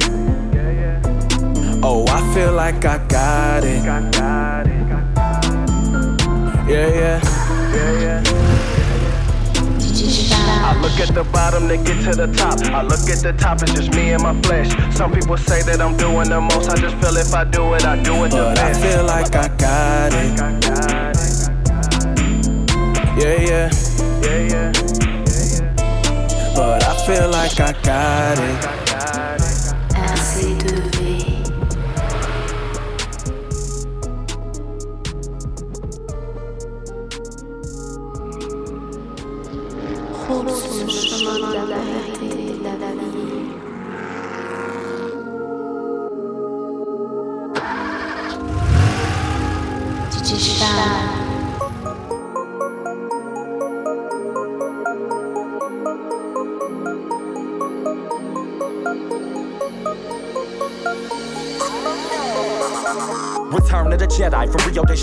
[0.54, 1.80] Yeah, yeah.
[1.82, 3.82] Oh, I feel like I got it.
[3.82, 4.53] I got it.
[6.74, 7.20] Yeah, yeah.
[7.72, 8.22] Yeah, yeah.
[10.66, 12.58] I look at the bottom to get to the top.
[12.74, 14.74] I look at the top, it's just me and my flesh.
[14.92, 16.68] Some people say that I'm doing the most.
[16.68, 19.36] I just feel if I do it, I do it the But I feel like
[19.36, 20.40] I got it.
[20.40, 21.46] I got it.
[23.22, 23.70] Yeah, yeah.
[24.20, 24.72] Yeah, yeah.
[25.30, 26.54] Yeah, yeah.
[26.56, 28.83] But I feel like I got it.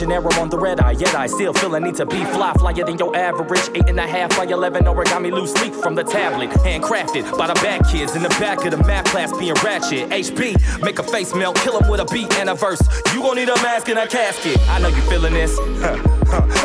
[0.02, 0.92] Rio de on the red eye.
[0.92, 3.70] Yet I still feel a need to be fly, flyer than your average.
[3.76, 6.50] Eight and a half by 11 origami loose leaf from the tablet.
[6.50, 10.10] Handcrafted by the bad kids in the back of the math class being ratchet.
[10.10, 12.82] HB, make a face melt, kill him with a beat and a verse.
[13.14, 14.58] You gon' need a mask and a casket.
[14.70, 15.58] I know you feeling this.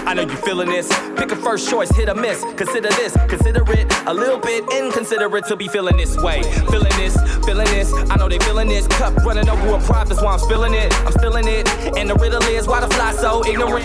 [0.07, 0.89] I know you feeling this.
[1.17, 2.43] Pick a first choice, hit or miss.
[2.57, 6.43] Consider this, consider it a little bit inconsiderate to be feeling this way.
[6.71, 7.93] Feeling this, feeling this.
[8.11, 8.87] I know they feeling this.
[8.87, 10.93] Cup running over a prop, that's why I'm spilling it.
[11.01, 11.69] I'm spilling it.
[11.97, 13.85] And the riddle is why the fly so ignorant.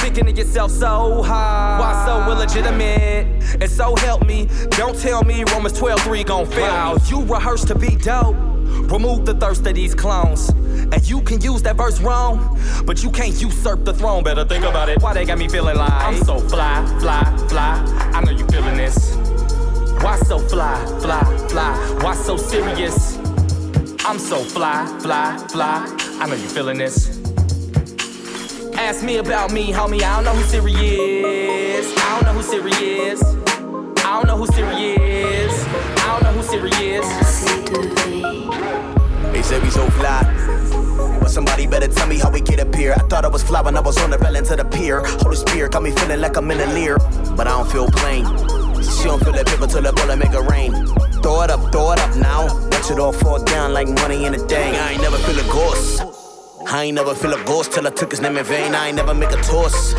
[0.00, 1.78] Thinking of yourself so high.
[1.78, 3.26] Why so illegitimate?
[3.60, 4.48] And so help me.
[4.70, 6.62] Don't tell me Romans 12 3 gon' fail.
[6.62, 8.36] Wow, you rehearse to be dope.
[8.90, 10.48] Remove the thirst of these clones.
[10.50, 14.22] And you can use that verse wrong, but you can't usurp the throne.
[14.24, 15.02] Better think about it.
[15.02, 18.10] Why they got me feeling like I'm so fly, fly, fly.
[18.14, 19.14] I know you feeling this.
[20.02, 21.98] Why so fly, fly, fly?
[22.02, 23.16] Why so serious?
[24.04, 25.96] I'm so fly, fly, fly.
[26.20, 27.21] I know you feeling this.
[28.82, 30.02] Ask me about me, homie.
[30.02, 31.86] I don't know who Siri is.
[31.96, 33.22] I don't know who Siri is.
[33.22, 35.52] I don't know who Siri is.
[35.98, 37.06] I don't know who Siri is.
[39.32, 40.20] They say we so fly.
[41.20, 42.92] But somebody better tell me how we get up here.
[42.92, 45.00] I thought I was fly when I was on the rail into the pier.
[45.20, 46.98] Holy Spirit got me feeling like I'm in a leer.
[47.36, 48.24] But I don't feel plain.
[48.82, 50.72] She don't feel that paper till the bullet make it rain.
[51.22, 52.46] Throw it up, throw it up now.
[52.70, 54.76] Watch it all fall down like money in a day.
[54.76, 56.21] I ain't never feel a ghost.
[56.74, 58.74] I ain't never feel a ghost till I took his name in vain.
[58.74, 59.92] I ain't never make a toss.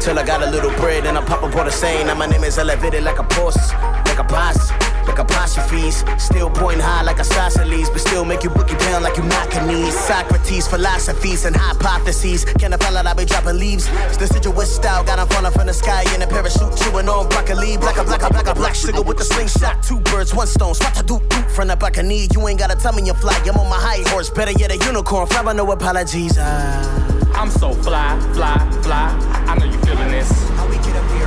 [0.00, 2.06] Till I got a little bread and I pop up on the same.
[2.06, 3.72] Now my name is elevated like a boss,
[4.06, 4.70] like a boss,
[5.06, 6.04] like apostrophes.
[6.18, 9.94] Still point high like isosceles, but still make you boogie down like you knocking knees.
[9.98, 12.44] Socrates, philosophies, and hypotheses.
[12.44, 13.06] Can I it?
[13.06, 13.88] I be dropping leaves.
[14.08, 17.28] It's the situation style, got him falling from the sky in a parachute, chewing on
[17.28, 17.76] broccoli.
[17.76, 19.82] Black a black a black a black sugar with the slingshot.
[19.82, 20.74] Two birds, one stone.
[20.74, 22.28] Swat to do do from the back of knee.
[22.32, 23.36] You ain't gotta tell me you fly.
[23.46, 24.30] I'm on my high horse.
[24.30, 25.26] Better yet, a unicorn.
[25.26, 26.36] Fly, no apologies.
[26.38, 27.32] Ah.
[27.34, 29.08] I'm so fly, fly, fly.
[29.46, 30.30] I know you feeling this.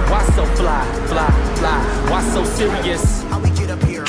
[0.09, 2.09] Why so fly, fly, fly?
[2.09, 3.23] Why so serious?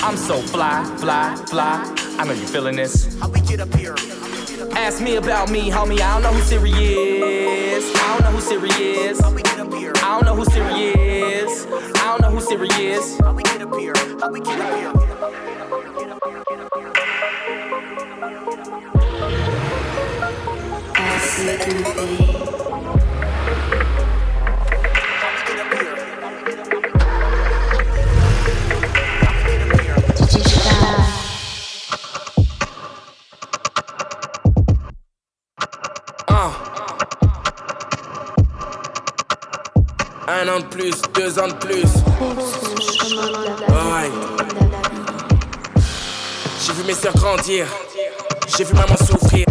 [0.03, 1.95] I'm so fly, fly, fly.
[2.19, 3.19] I know you feeling this.
[3.19, 3.95] How we get up here?
[4.73, 6.01] Ask me about me, homie.
[6.01, 7.85] I don't know who Siri is.
[7.95, 9.21] I don't know who Siri is.
[9.21, 9.93] How we get up here?
[9.97, 11.67] I don't know who Siri is.
[11.67, 13.19] I don't know who Siri is.
[13.21, 13.95] How we get up here?
[14.21, 14.93] How we get up here?
[20.97, 22.30] Ask me, Un.
[40.41, 41.85] Un an de plus, deux ans de plus.
[46.65, 47.67] J'ai vu mes sœurs grandir.
[48.57, 49.45] J'ai vu maman souffrir.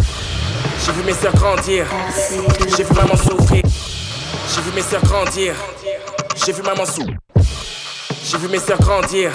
[0.84, 1.86] J'ai vu mes sœurs grandir.
[2.76, 3.64] J'ai vu maman souffrir.
[4.56, 5.54] J'ai vu mes sœurs grandir.
[6.44, 7.18] J'ai vu maman souffrir.
[8.24, 9.32] J'ai vu mes sœurs grandir.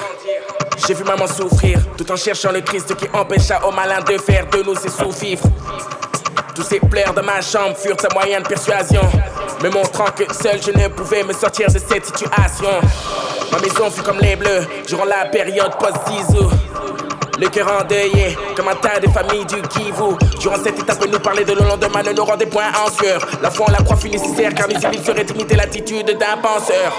[0.85, 1.79] J'ai vu maman souffrir.
[1.97, 5.47] Tout en cherchant le Christ qui empêcha aux malins de faire de nous ses sous-fifres.
[6.57, 9.03] Tous ces pleurs de ma chambre furent sa moyen de persuasion,
[9.65, 12.69] me montrant que seul je ne pouvais me sortir de cette situation.
[13.51, 16.51] Ma maison fut comme les bleus durant la période post-Zizou.
[17.41, 20.17] Le cœur endeuillé, comme un tas de familles du Kivu.
[20.41, 23.27] Durant cette étape, nous parler de nos lendemains ne nous rendait point en sueur.
[23.43, 26.93] La foi en la croix fut nécessaire car nous il serait imiter l'attitude d'un penseur.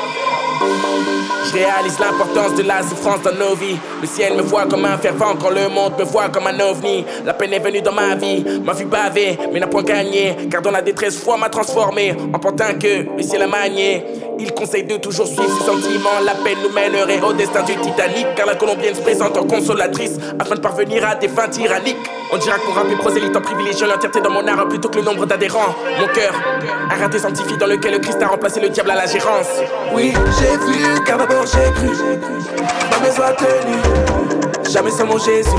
[1.48, 3.78] Je réalise l'importance de la souffrance dans nos vies.
[4.02, 7.06] Le ciel me voit comme un fervent quand le monde me voit comme un ovni.
[7.26, 10.36] La peine est venue dans ma vie, m'a vu baver, mais n'a point gagné.
[10.50, 14.04] Car dans la détresse, foi m'a transformé en pantin que le ciel a manié.
[14.40, 16.20] Il conseille de toujours suivre ses sentiments.
[16.26, 18.28] La peine nous mènerait au destin du Titanic.
[18.36, 21.98] Car la Colombienne se présente en consolatrice afin de parvenir à des fins tyranniques.
[22.32, 25.04] On dira qu'on rap est prosélyte en privilégiant l'entièreté dans mon art plutôt que le
[25.04, 25.76] nombre d'adhérents.
[26.00, 26.34] Mon cœur,
[26.90, 29.50] un raté scientifique dans lequel le Christ a remplacé le diable à la gérance.
[29.94, 31.90] Oui, j'ai vu, car d'abord j'ai cru.
[32.92, 33.78] Ma maison a tenu,
[34.72, 35.50] jamais sans mon Jésus.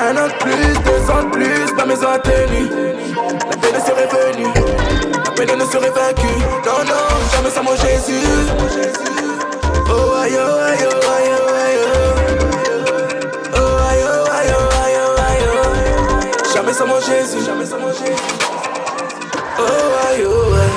[0.00, 2.68] Un an de plus, deux ans de plus, ma maison a tenu.
[3.50, 4.52] La peine serait venue,
[5.24, 6.38] la peine ne serait vaincue.
[6.64, 8.26] Non, non, jamais sans mon Jésus.
[9.90, 11.07] Oh, aïe, oh, aïe, oh,
[16.78, 16.78] oh.
[16.78, 17.90] Sans mon Jésus, jamais sans mon.
[19.58, 19.62] Oh,
[20.08, 20.70] aïe, oh, aïe.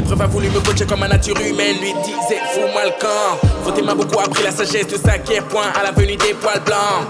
[0.00, 3.38] L'épreuve a voulu me coacher comme ma nature humaine lui disait fous-moi le camp.
[3.62, 7.04] Fauté m'a beaucoup appris la sagesse de s'acquérir point à la venue des poils blancs.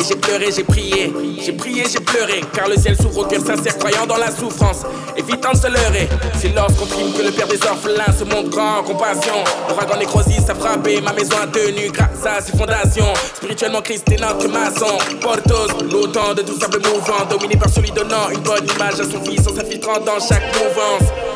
[0.00, 3.40] Et j'ai pleuré, j'ai prié, j'ai prié, j'ai pleuré, car le ciel s'ouvre au cœur
[3.40, 4.82] sincère croyant dans la souffrance,
[5.16, 6.08] évitant de se leurrer.
[6.40, 9.34] C'est lorsqu'on prime que le père des orphelins se montre grand en compassion.
[9.68, 13.14] L'ouragan nécrosis a frappé, ma maison a tenu grâce à ses fondations.
[13.36, 14.98] Spirituellement, Christ est notre maçon.
[15.20, 19.22] Portos, l'autant de tout simple mouvement, dominé par celui donnant une bonne image à son
[19.24, 21.27] fils en s'infiltrant dans chaque mouvance.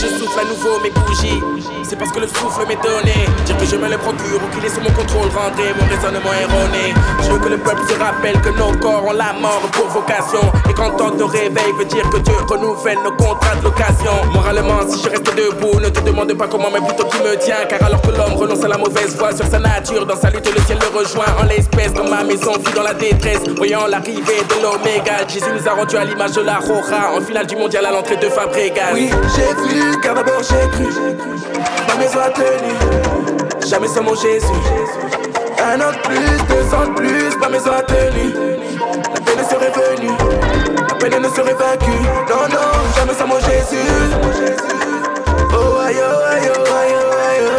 [0.00, 1.42] Je souffle à nouveau mes bougies,
[1.90, 3.26] c'est parce que le souffle m'est donné.
[3.44, 6.30] Dire que je me le procure ou qu'il est sous mon contrôle rendrait mon raisonnement
[6.40, 6.94] erroné.
[7.20, 10.40] Je veux que le peuple se rappelle que nos corps ont la mort pour vocation.
[10.68, 14.12] Et qu'entendre de réveil veut dire que Dieu renouvelle nos contrats de location.
[14.32, 17.66] Moralement, si je reste debout, ne te demande pas comment, mais plutôt qui me tient.
[17.68, 20.46] Car alors que l'homme renonce à la mauvaise voie sur sa nature, dans sa lutte,
[20.54, 21.92] le ciel le rejoint en l'espèce.
[21.92, 25.26] Dans ma maison, vit dans la détresse, voyant l'arrivée de l'Oméga.
[25.26, 28.16] Jésus nous a rendu à l'image de la Roja, en finale du mondial à l'entrée
[28.16, 28.92] de Fabregas.
[28.94, 30.86] Oui, j'ai vu, car d'abord j'ai cru.
[31.88, 32.74] Ma maison a tenu,
[33.68, 34.46] jamais sans mon Jésus.
[35.62, 38.32] Un an de plus, deux ans de plus, ma maison a tenu.
[39.14, 40.16] La peine serait venue,
[40.88, 42.00] la peine ne serait vaincue.
[42.28, 43.88] Non, non, jamais sans mon Jésus.
[45.52, 47.58] Oh, aïe, oh, aïe, oh, aïe, oh, aïe, oh.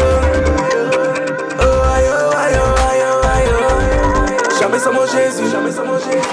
[1.60, 4.60] Oh, aïe, oh, aïe, oh, aïe, oh, aïe, oh.
[4.60, 6.28] Jamais sans mon Jésus, jamais sans mon Jésus.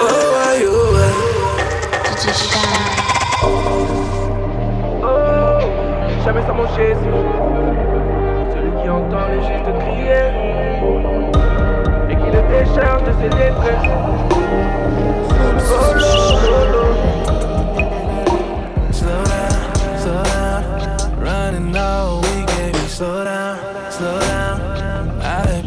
[0.00, 1.38] Oh, aïe, oh, aïe.
[6.28, 7.18] Jamais sans mon Jésus.
[8.54, 10.26] Celui qui entend les justes crier
[12.10, 13.88] et qui le décharge de ses détresses.
[15.70, 16.10] Oh, lo,
[16.44, 16.84] lo, lo.
[18.92, 19.52] Slow down,
[20.02, 20.62] slow down,
[21.18, 21.68] running
[22.20, 22.44] we
[22.88, 23.56] slow down,
[23.90, 24.60] slow down.
[25.22, 25.62] I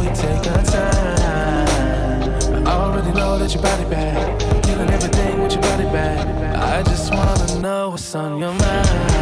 [0.00, 2.66] we take our time.
[2.66, 6.26] I already know that body bad, feeling everything with your body bad.
[6.56, 9.17] I just wanna know what's on your mind.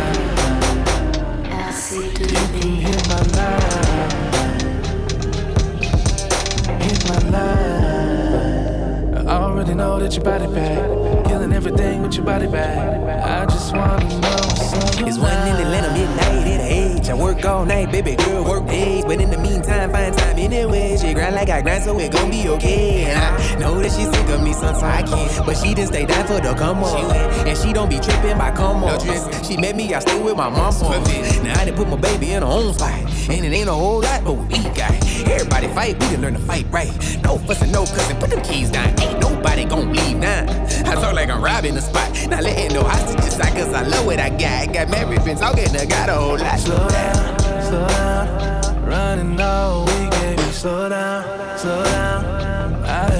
[9.56, 11.25] Already know that your body killing
[11.56, 13.24] everything with your body bad.
[13.24, 17.08] I just wanna know what's on your It's one in Atlanta, midnight at age.
[17.08, 19.04] I work all night, baby girl, work days.
[19.06, 20.98] But in the meantime, find time anyway.
[20.98, 23.04] She grind like I grind, so it gon' be okay.
[23.06, 25.46] And I know that she sick of me, sometimes I can't.
[25.46, 27.10] But she didn't stay down for the come on.
[27.48, 29.00] And she don't be tripping by come on.
[29.42, 30.74] She met me, I stay with my mom.
[30.78, 32.92] Now I done put my baby in her own spot.
[33.30, 35.05] And it ain't a whole lot, but we got.
[35.30, 36.90] Everybody fight, we can learn to fight right.
[37.22, 38.98] No fussing, no cussing, put them keys down.
[39.00, 40.44] Ain't nobody gon' leave now.
[40.86, 42.10] I talk like I'm robbing the spot.
[42.28, 44.72] Not letting no hostages out, cause I love what I got.
[44.72, 46.58] Got married, been talking, I got a whole lot.
[46.58, 52.84] Slow down, slow down, running low, we gave you slow down, slow down.
[52.84, 53.16] I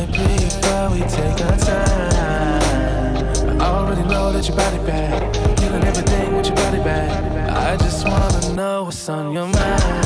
[0.86, 3.60] but we take our time.
[3.60, 7.50] I already know that your body bad, feeling everything with your body bad.
[7.50, 10.05] I just wanna know what's on your mind.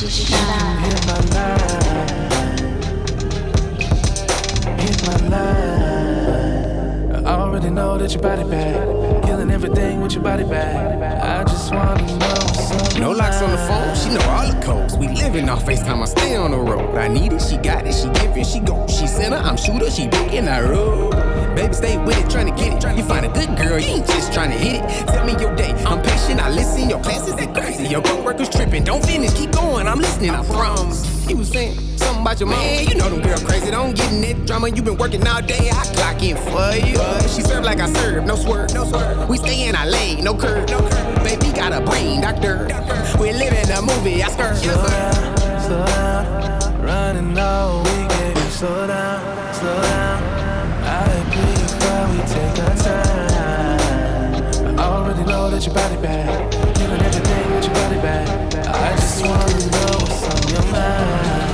[0.00, 0.04] I
[7.26, 11.02] already know that your body bad, killing everything with your body bad.
[11.20, 12.37] I just wanna know
[12.98, 14.96] No locks on the phone, she know all the codes.
[14.96, 16.96] We living off FaceTime, I stay on the road.
[16.96, 18.86] I need it, she got it, she give it, she go.
[18.86, 21.12] She center, I'm shooter, she big in I road.
[21.54, 22.96] Baby, stay with it, tryna get it.
[22.98, 25.08] You find a good girl, you ain't just tryna hit it.
[25.08, 26.90] Tell me your day, I'm patient, I listen.
[26.90, 28.84] Your classes they crazy, your co-workers tripping.
[28.84, 31.26] Don't finish, keep going, I'm listening, I promise.
[31.26, 31.87] He was saying
[32.18, 33.70] something about your man, you know them girl crazy.
[33.70, 36.98] Don't get in that drama, you been working all day, I clock in for you.
[37.28, 39.28] She serve like I serve, no swerve, no swerve.
[39.28, 41.24] We stay in our lane, no curve, no curve.
[41.24, 42.66] Baby got a brain doctor.
[43.20, 44.54] We live in a movie, I stir.
[44.54, 50.22] Slow down, slow down, running low, we gave you slow down, slow down.
[50.84, 54.78] I agree, but we take our time.
[54.78, 58.28] I already know that your body bad, feeling everything with your body bad.
[58.66, 61.47] I just wanna know what's on your mind.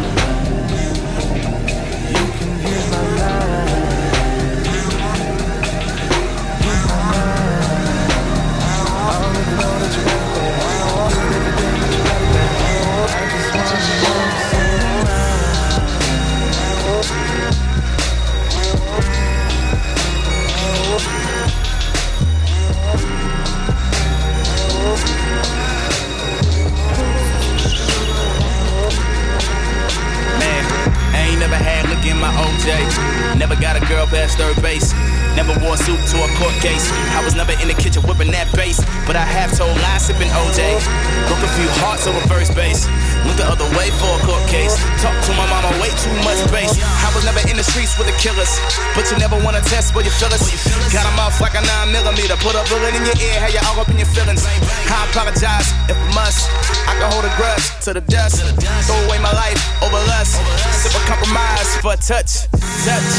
[62.04, 62.44] Touch.
[62.84, 63.12] Touch.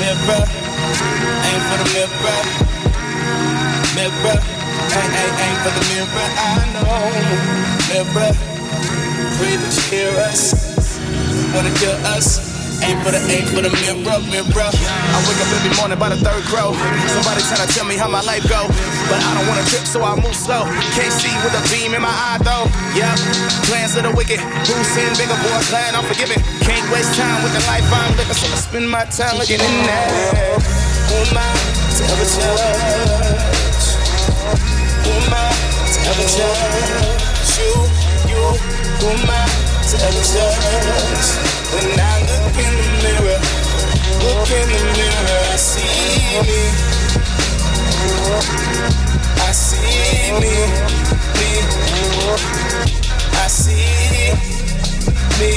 [0.00, 0.44] Mirror.
[1.44, 2.40] Aim for the mirror.
[3.92, 4.38] Mirror.
[4.96, 6.28] Aim, aim, aim for the mirror.
[6.40, 7.04] I know.
[7.92, 8.32] Mirror.
[9.36, 10.56] Pray that you hear us.
[11.52, 12.50] Wanna kill us.
[12.80, 14.70] Aim for the aim for the mirror, mirror.
[14.72, 16.72] I wake up every morning by the third crow.
[17.12, 18.64] Somebody trying to tell me how my life go,
[19.10, 20.62] but I don't wanna trip, so I move slow.
[20.94, 22.70] Can't see with a beam in my eye though.
[22.94, 23.10] Yeah,
[23.66, 24.38] plans of the wicked.
[24.38, 25.58] Who's sin bigger boy?
[25.66, 26.38] Plan forgiving.
[26.62, 29.74] Can't waste time with the life I'm living, so I spend my time looking in
[29.90, 30.06] that.
[31.10, 31.50] Who am I
[31.98, 33.86] to ever judge?
[35.02, 35.50] Who am I
[35.90, 37.10] to ever judge?
[37.58, 37.74] You,
[38.30, 38.42] you.
[39.02, 39.42] Who am I
[39.90, 41.30] to ever judge?
[41.74, 43.38] When I look in the mirror,
[44.22, 46.89] look in the mirror, I see me.
[49.40, 50.54] I see me,
[51.36, 51.50] me.
[53.34, 54.32] I see
[55.38, 55.52] me.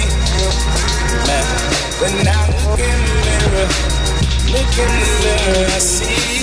[1.28, 1.46] Man,
[2.68, 3.68] look in the mirror,
[4.52, 6.34] look in the mirror, I see.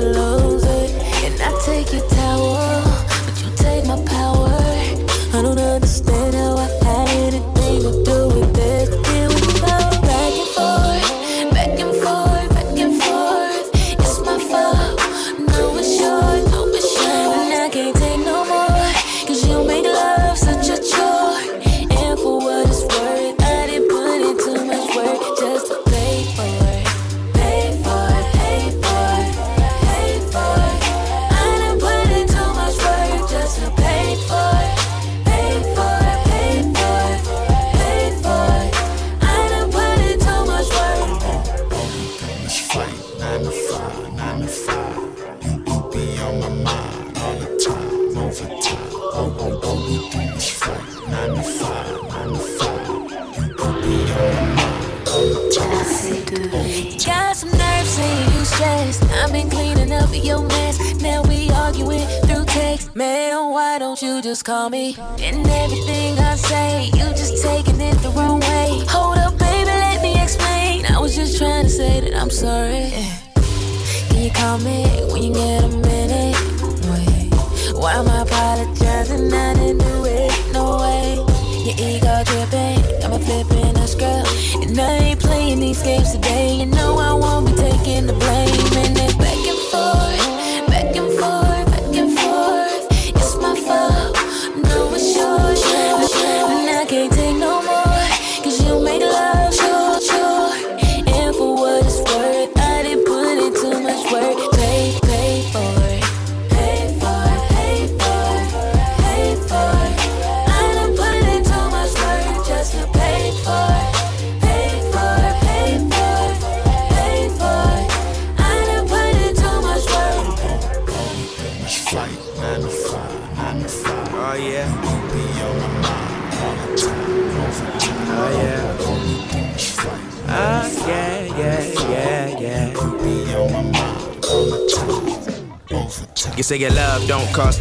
[0.00, 0.29] Arguing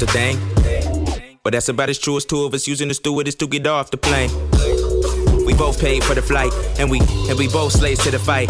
[0.01, 0.37] a thing.
[1.43, 3.91] But that's about as true as two of us using the stewardess to get off
[3.91, 4.29] the plane.
[5.45, 8.49] We both paid for the flight, and we and we both slaves to the fight.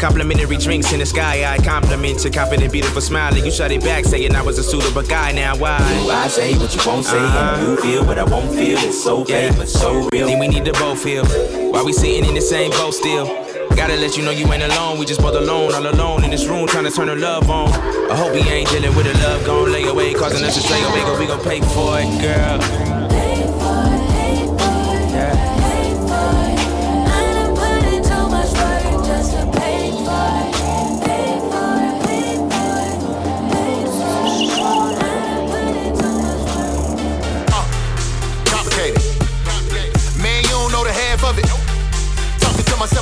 [0.00, 3.80] Complimentary drinks in the sky, I compliment your confident, beautiful smile, and you shot it
[3.82, 5.32] back, saying I was a suitable guy.
[5.32, 5.78] Now why?
[6.10, 7.56] I say what you won't say, Uh-huh.
[7.58, 8.76] and you feel what I won't feel.
[8.78, 10.26] It's so fake, but so real.
[10.26, 11.24] Then we need to both feel.
[11.72, 13.45] Why we sitting in the same boat still?
[13.76, 14.98] Gotta let you know you ain't alone.
[14.98, 17.68] We just both alone, all alone in this room, trying to turn the love on.
[18.10, 20.82] I hope we ain't dealing with the love gon' lay away, causing us to stray
[20.82, 22.95] away, cause we gon' pay for it, girl.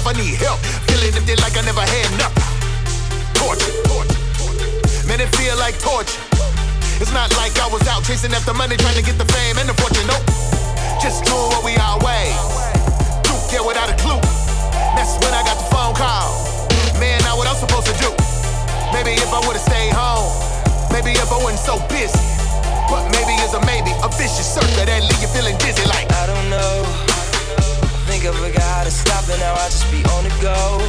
[0.04, 0.60] myself, I need help.
[0.88, 2.44] Feeling empty like I never had nothing.
[3.34, 3.72] Torture.
[5.08, 6.20] Man, it feel like torture.
[7.00, 9.68] It's not like I was out chasing after money, trying to get the fame and
[9.68, 10.06] the fortune.
[10.06, 10.24] Nope.
[11.00, 12.36] Just doing what we always
[13.24, 13.34] do.
[13.52, 14.20] Yeah, without a clue.
[14.96, 16.32] That's when I got the phone call.
[17.00, 18.10] Man, now what I'm supposed to do?
[18.92, 20.32] Maybe if I would've stayed home.
[20.92, 22.16] Maybe if I wasn't so busy.
[22.88, 26.08] But maybe it's a maybe, a vicious circle that leave you feeling dizzy like.
[26.12, 27.13] I don't know.
[28.24, 30.80] Think I forgot how to stop it, now I just be on the go.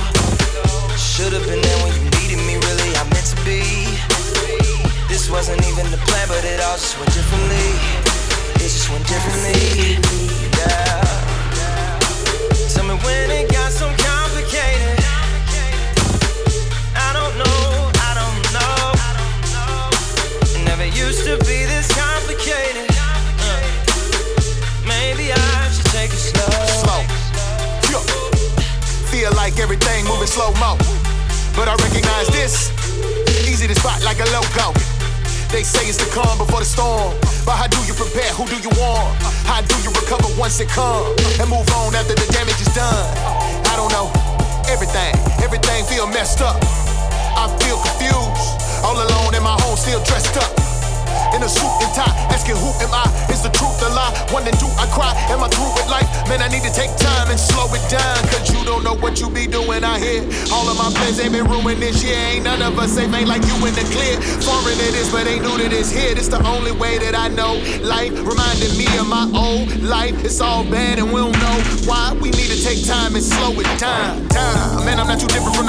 [0.96, 3.60] Should've been there when you needed me, really, I meant to be.
[5.12, 7.76] This wasn't even the plan, but it all just went differently.
[8.64, 10.00] It just went differently.
[10.56, 11.04] Yeah.
[12.72, 14.96] Tell me when it got so complicated.
[16.96, 18.96] I don't know, I don't know.
[20.56, 22.88] It never used to be this complicated.
[23.44, 23.60] Uh,
[24.88, 27.04] maybe I should take it slow.
[27.04, 27.15] slow.
[29.26, 30.78] Feel like everything moving slow mo.
[31.58, 32.70] But I recognize this.
[33.50, 34.70] Easy to spot like a logo.
[35.50, 37.18] They say it's the calm before the storm.
[37.42, 38.30] But how do you prepare?
[38.38, 39.10] Who do you warn?
[39.50, 41.10] How do you recover once it comes?
[41.42, 43.10] And move on after the damage is done?
[43.66, 44.14] I don't know.
[44.70, 46.62] Everything, everything feel messed up.
[47.34, 48.46] I feel confused.
[48.86, 50.65] All alone in my home, still dressed up.
[51.36, 53.04] In a suit and tie, asking who am I?
[53.28, 54.08] Is the truth a lie?
[54.32, 55.12] Wondering do I cry?
[55.36, 56.08] Am I through with life?
[56.32, 58.16] Man, I need to take time and slow it down.
[58.32, 60.24] Cause you don't know what you be doing out here.
[60.56, 62.16] All of my plans ain't been ruined this year.
[62.16, 64.16] Ain't none of us safe, ain't like you in the clear.
[64.48, 66.16] Foreign it is, but ain't new to this here.
[66.16, 67.60] This the only way that I know.
[67.84, 70.16] Life reminding me of my old life.
[70.24, 72.16] It's all bad and we don't know why.
[72.16, 74.24] We need to take time and slow it down.
[74.32, 74.88] Time.
[74.88, 75.65] Man, I'm not too different from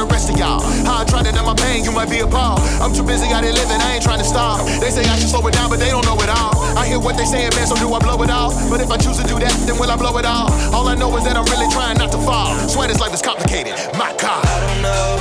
[1.06, 2.58] I try to numb my pain, you might be appalled.
[2.82, 4.58] I'm too busy out here living, I ain't trying to stop.
[4.82, 6.50] They say I should slow it down, but they don't know it all.
[6.74, 8.50] I hear what they saying, man, so do I blow it all?
[8.66, 10.50] But if I choose to do that, then will I blow it all?
[10.74, 12.58] All I know is that I'm really trying not to fall.
[12.66, 13.78] Swear this life is complicated.
[13.94, 14.42] My God.
[14.42, 15.14] I don't know.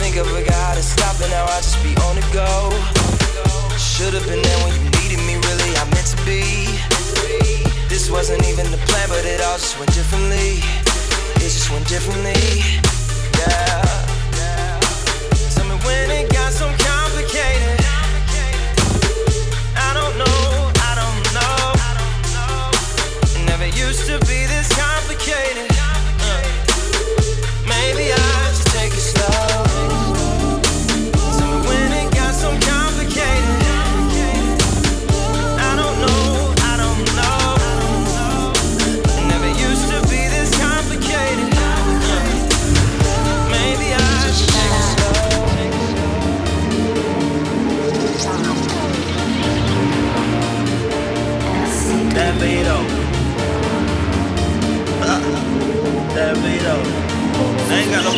[0.00, 2.72] Think I forgot to stop it, now I just be on the go.
[3.76, 6.72] Should've been there when you needed me, really, I meant to be.
[7.92, 10.64] This wasn't even the plan, but it all just went differently.
[11.36, 12.64] It just went differently.
[13.44, 14.03] Yeah.
[15.84, 17.80] When it got so complicated.
[19.76, 21.72] I don't know, I don't know.
[23.46, 25.73] Never used to be this complicated.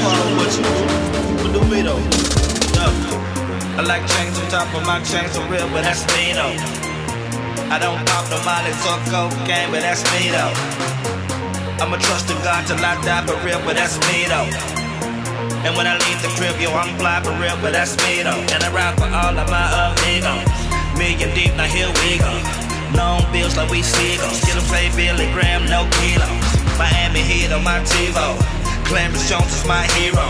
[0.06, 1.42] No problem you.
[1.42, 1.98] But do Vito.
[2.78, 3.74] Yeah.
[3.74, 6.54] I like chains on top of my chains for real, but that's me though.
[7.74, 10.54] I don't pop no Molly or cocaine, but that's me though.
[11.82, 14.46] I'ma trust in God till I die for real, but that's me though.
[15.66, 18.38] And when I leave the crib, yo, I'm fly for real, but that's me though.
[18.54, 20.46] And I ride for all of my amigos.
[20.94, 22.30] Million deep, now here we go.
[22.94, 24.38] Long bills like we seagulls.
[24.46, 26.46] Get them say Billy Graham, no kilos.
[26.78, 28.55] Miami Heat on my TiVo.
[28.86, 30.22] Clarence Jones is my hero.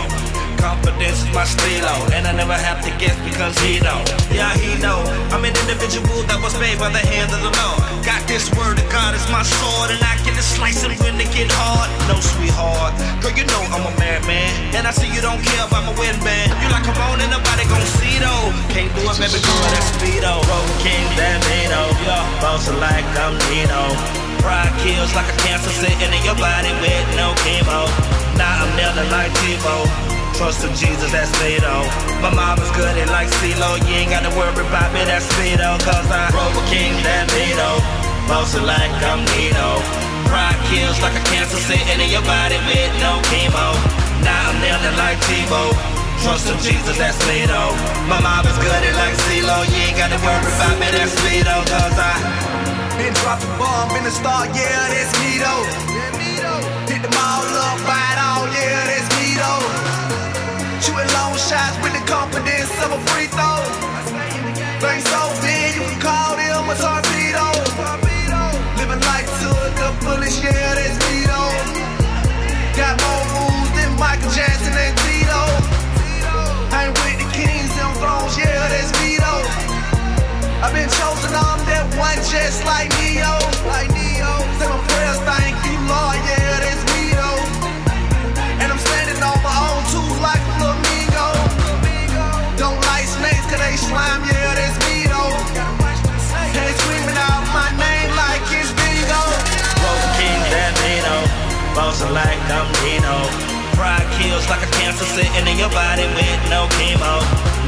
[0.57, 1.93] Confidence is my stilo.
[2.09, 4.01] And I never have to guess because he know.
[4.33, 5.05] Yeah, he know.
[5.29, 7.79] I'm an individual that was made by the hand of the Lord.
[8.01, 9.93] Got this word of God as my sword.
[9.93, 11.85] And I get to slice it when it get hard.
[12.09, 12.97] No, sweetheart.
[13.21, 14.49] Girl, you know I'm a married man.
[14.73, 16.49] And I see you don't care about my wedding band.
[16.57, 18.49] You like come on and nobody gon' see though.
[18.73, 20.41] Can't do it, baby girl, that's speedo.
[20.49, 21.93] Road King, that Vito.
[22.09, 24.26] Yeah, boss like I'm Nino.
[24.47, 27.83] Pride kills like a cancer sitting in your body with no chemo.
[28.39, 29.83] Now I'm kneeling like Tebow.
[30.39, 31.83] Trust in Jesus, that's though.
[32.23, 33.75] My mom is good at like CeeLo.
[33.83, 35.75] You ain't gotta worry about me, that's though.
[35.83, 37.75] Cause I roll with King that Vito.
[38.31, 39.83] Bossing like I'm Nino.
[40.31, 43.75] Pride kills like a cancer sitting in your body with no chemo.
[44.23, 45.75] Now I'm kneeling like Tebow.
[46.23, 47.75] Trust in Jesus, that's though.
[48.07, 49.67] My mom is good at like CeeLo.
[49.75, 51.67] You ain't gotta worry about me, that's though.
[51.67, 52.46] Cause I
[52.97, 55.65] been dropping bomb in the star, yeah, that's me though.
[56.89, 59.63] Hit them all up, fight all, yeah, that's me though.
[60.81, 61.77] Shooting long shots
[105.17, 107.17] sitting in your body with no chemo.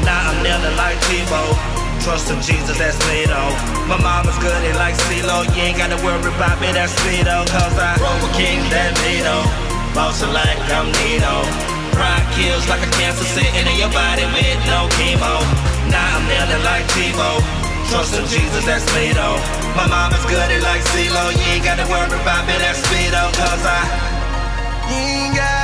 [0.06, 1.50] Now I'm kneeling like Tebow.
[1.98, 3.52] Trust in Jesus, that's me though.
[3.90, 5.42] My mama's good and like CeeLo.
[5.50, 7.42] You ain't gotta worry about me, that's Speedo.
[7.50, 9.42] Cause I roll with King that Vito.
[9.98, 11.42] Bouncing like I'm Nino.
[11.90, 15.42] Pride kills like a cancer sitting in your body with no chemo.
[15.90, 17.42] Now I'm kneeling like Tebow.
[17.90, 19.42] Trust in Jesus, that's me though.
[19.74, 21.34] My mama's good and like CeeLo.
[21.34, 23.26] You ain't gotta worry about me, that's Speedo.
[23.34, 23.82] Cause I.
[24.86, 25.59] Ain't gotta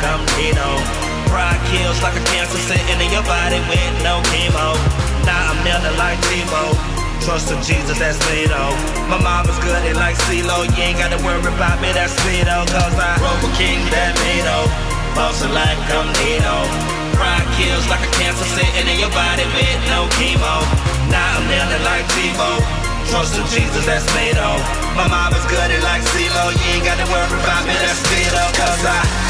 [0.00, 0.80] Like Dino.
[1.28, 4.74] Pride kills like a cancer sitting in your body with no chemo.
[5.28, 6.72] Now I'm kneeling like Tebow.
[7.20, 8.72] Trust in Jesus, that's me though.
[9.12, 10.64] My mama's good and like CeeLo.
[10.72, 12.64] You ain't gotta worry about me, that's Speedo.
[12.72, 14.64] Cause I roll with King Damino.
[15.12, 16.64] Bouncing like I'm Nino.
[17.20, 20.64] Pride kills like a cancer sitting in your body with no chemo.
[21.12, 22.56] Now I'm kneeling like Tebow.
[23.12, 24.58] Trust in Jesus, that's me though.
[24.96, 26.56] My mama's good and like CeeLo.
[26.56, 28.42] You ain't gotta worry about me, that's Speedo.
[28.56, 29.29] Cause I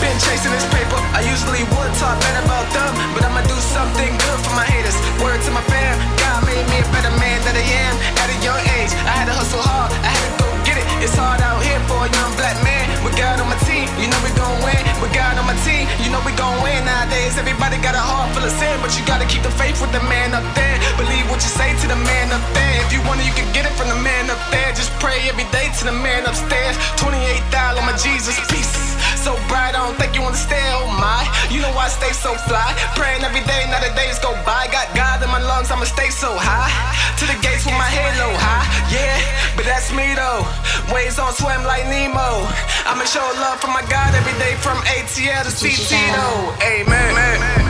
[0.00, 0.96] Been chasing this paper.
[1.12, 4.96] I usually would talk bad about them, but I'ma do something good for my haters.
[5.20, 8.38] Word to my fam, God made me a better man than I am at a
[8.40, 8.92] young age.
[9.04, 10.86] I had to hustle hard, I had to go get it.
[11.04, 12.88] It's hard out here for a young black man.
[13.04, 14.80] With God on my team, you know we gon' win.
[15.04, 16.80] With God on my team, you know we gon' win.
[16.88, 19.92] Nowadays, everybody got a heart full of sin, but you gotta keep the faith with
[19.92, 20.76] the man up there.
[20.96, 22.80] Believe what you say to the man up there.
[22.84, 24.72] If you want it, you can get it from the man up there.
[24.72, 26.76] Just pray every day to the man upstairs.
[26.96, 27.40] 28
[27.80, 28.89] on my Jesus peace.
[29.20, 30.80] So bright, I don't think you understand.
[30.80, 32.72] Oh my, you know why I stay so fly.
[32.96, 34.64] Praying every day, now the days go by.
[34.72, 36.72] Got God in my lungs, I'ma stay so high.
[37.20, 38.64] To the gates with my head low high.
[38.88, 39.20] Yeah,
[39.56, 40.48] but that's me though.
[40.88, 42.48] Waves on swim like Nemo.
[42.88, 46.56] I'ma show love for my God every day from ATL to CT though.
[46.64, 47.12] Amen.
[47.12, 47.69] I'll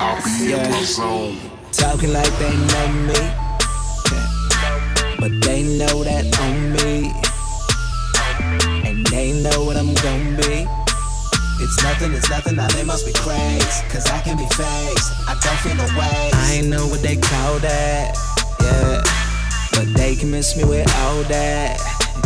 [0.00, 1.38] I'll, I'll be, I'll in my zone.
[1.72, 3.20] Talking like they know me,
[5.18, 7.12] but they know that on me,
[8.88, 10.66] and they know what I'm gonna be.
[11.60, 13.82] It's nothing, it's nothing, now they must be crazy.
[13.88, 16.30] Cause I can be faced, I don't feel no way.
[16.32, 18.16] I ain't know what they call that,
[18.60, 19.02] yeah.
[19.72, 21.80] But they can miss me with all that,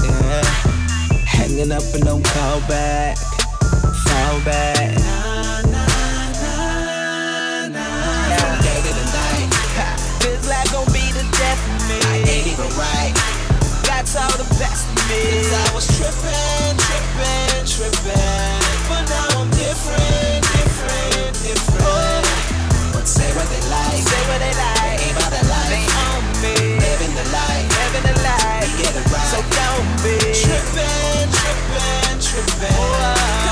[0.05, 0.45] yeah.
[1.25, 5.22] Hanging up and don't call back, fall back.
[14.13, 15.25] God's all the best of me.
[15.25, 18.61] 'Cause I was trippin', trippin', trippin'.
[18.89, 22.27] But now I'm different, different, different.
[22.93, 25.01] But say what they like, say what they like.
[25.01, 25.71] Ain't about that life.
[25.73, 26.55] They own me.
[26.85, 28.69] Living the life, living the life.
[28.69, 29.31] We get it right.
[29.33, 32.77] So don't be trippin', trippin', trippin'.
[32.77, 33.51] Cause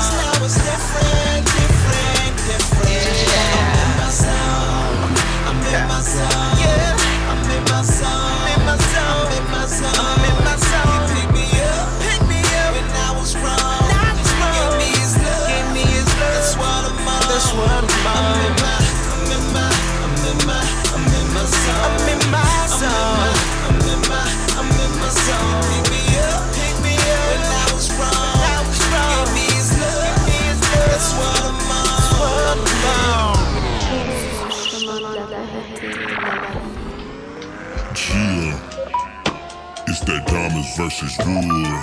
[40.05, 41.77] That Diamonds versus Rule.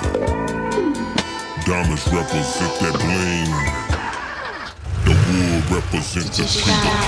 [1.62, 3.52] Diamonds represent that bling.
[5.06, 6.98] The wool represents the freedom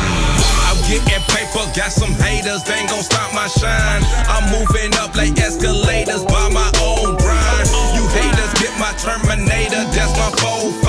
[0.71, 4.07] I'm getting paper, got some haters, they ain't gon' stop my shine.
[4.31, 7.67] I'm moving up like escalators by my own grind.
[7.93, 10.87] You haters get my Terminator, that's my 4-5.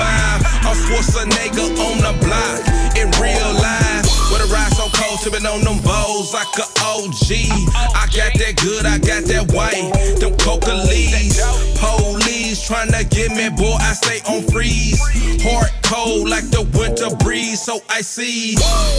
[0.64, 2.62] I'm Schwarzenegger on the block
[2.94, 4.06] in real life.
[4.30, 7.30] With a ride so cold, sipping on them bowls like a OG.
[7.94, 9.86] I got that good, I got that white,
[10.18, 11.38] them coca leaves.
[11.78, 15.00] Police tryna get me, boy, I stay on freeze.
[15.42, 18.54] Heart cold like the winter breeze, so I see.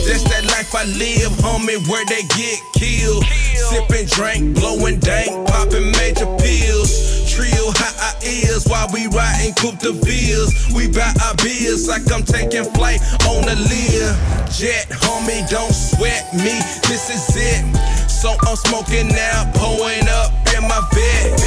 [0.07, 3.25] That's that life I live, homie, where they get killed.
[3.55, 7.22] Sipping drink, blowing dank, popping major pills.
[7.33, 10.53] Trill, how I is while we riding Coupe de Villes.
[10.73, 14.13] We buy our beers like I'm taking flight on a Lear
[14.53, 14.85] jet.
[15.01, 17.65] Homie, don't sweat me, this is it.
[18.07, 21.39] So I'm smoking now, pulling up in my bed.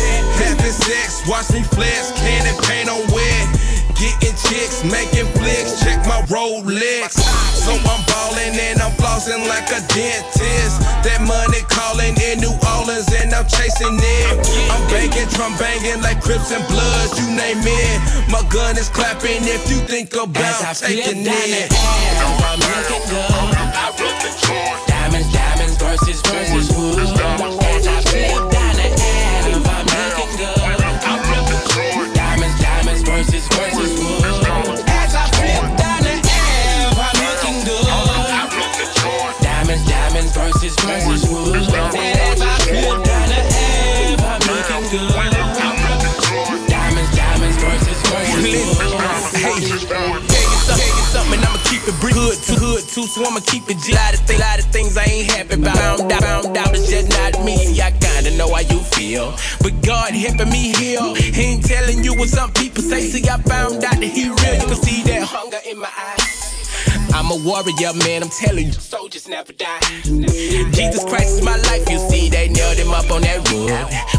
[0.43, 3.56] Having sex, watch me flex, candy paint on wet.
[3.97, 7.17] Getting chicks, making flicks, check my Rolex.
[7.57, 10.85] So I'm ballin' and I'm flossing like a dentist.
[11.01, 14.37] That money calling in New Orleans and I'm chasing it.
[14.69, 17.99] I'm banging, drum banging like Crips and Bloods, you name it.
[18.29, 21.73] My gun is clapping if you think about As I taking it.
[21.73, 23.33] I'm looking good.
[24.87, 27.36] Diamonds, diamonds versus versus wood.
[43.03, 45.11] Down the Ave, I'm looking good.
[46.69, 48.27] Diamonds, diamonds versus wood.
[48.47, 49.57] Hey,
[50.67, 52.15] tell you something, I'ma keep it brick.
[52.15, 53.77] Hood too, hood so I'ma keep it.
[53.91, 55.77] Lot of, th- lot of things I ain't happy about.
[55.77, 57.81] Found out, found out it's just not me.
[57.81, 59.35] I kinda know how you feel.
[59.63, 61.15] But God helping me heal.
[61.15, 63.01] He ain't telling you what some people say.
[63.01, 64.55] See, I found out that he real.
[64.55, 66.26] You can see that hunger in my eyes.
[67.17, 68.77] I'm a warrior, man, I'm telling you.
[68.77, 69.81] Soldiers never die.
[70.05, 73.73] Jesus Christ is my life, you see, they nailed him up on that wood.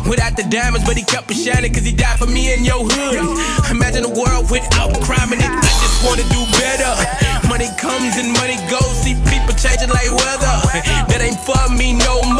[0.09, 2.81] Without the diamonds, but he kept it shining, cause he died for me in your
[2.81, 3.21] hood.
[3.69, 5.45] Imagine a world without crime it.
[5.45, 6.89] I just wanna do better.
[7.45, 10.57] Money comes and money goes, see people changing like weather.
[11.05, 12.36] That ain't for me no more.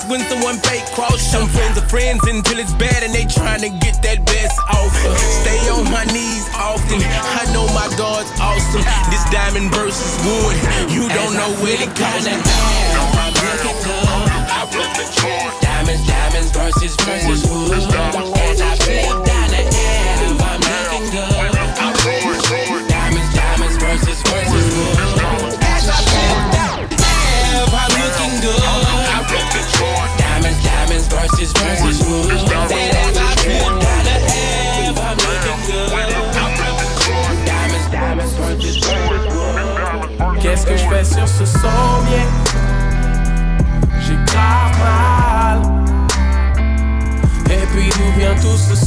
[0.00, 0.08] Losses.
[0.08, 1.20] That is when someone fake cross.
[1.20, 5.14] Some friends are friends until it's bad and they trying to get that best offer.
[5.16, 7.00] Stay on my knees often.
[7.02, 8.82] I know my God's awesome.
[9.10, 10.56] This diamond versus wood.
[10.90, 13.19] You don't know where it comes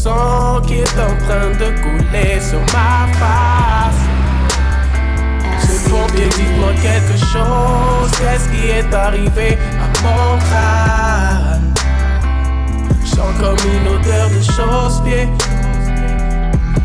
[0.04, 4.04] sang qui est en train de couler sur ma face
[5.60, 11.74] Ce pompier, dites-moi quelque chose Qu'est-ce qui est arrivé à mon crâne?
[13.04, 15.28] Je sens comme une odeur de chausse-pied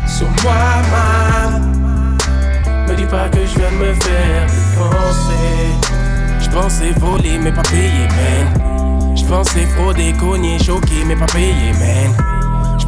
[0.07, 0.53] Sur moi,
[0.91, 1.69] man
[2.87, 5.69] me dis pas que je viens de me faire défoncer.
[6.39, 9.15] Je pensais voler mais pas payer, man.
[9.15, 12.28] Je pensais frauder, cogner, choquer mais pas payer, man.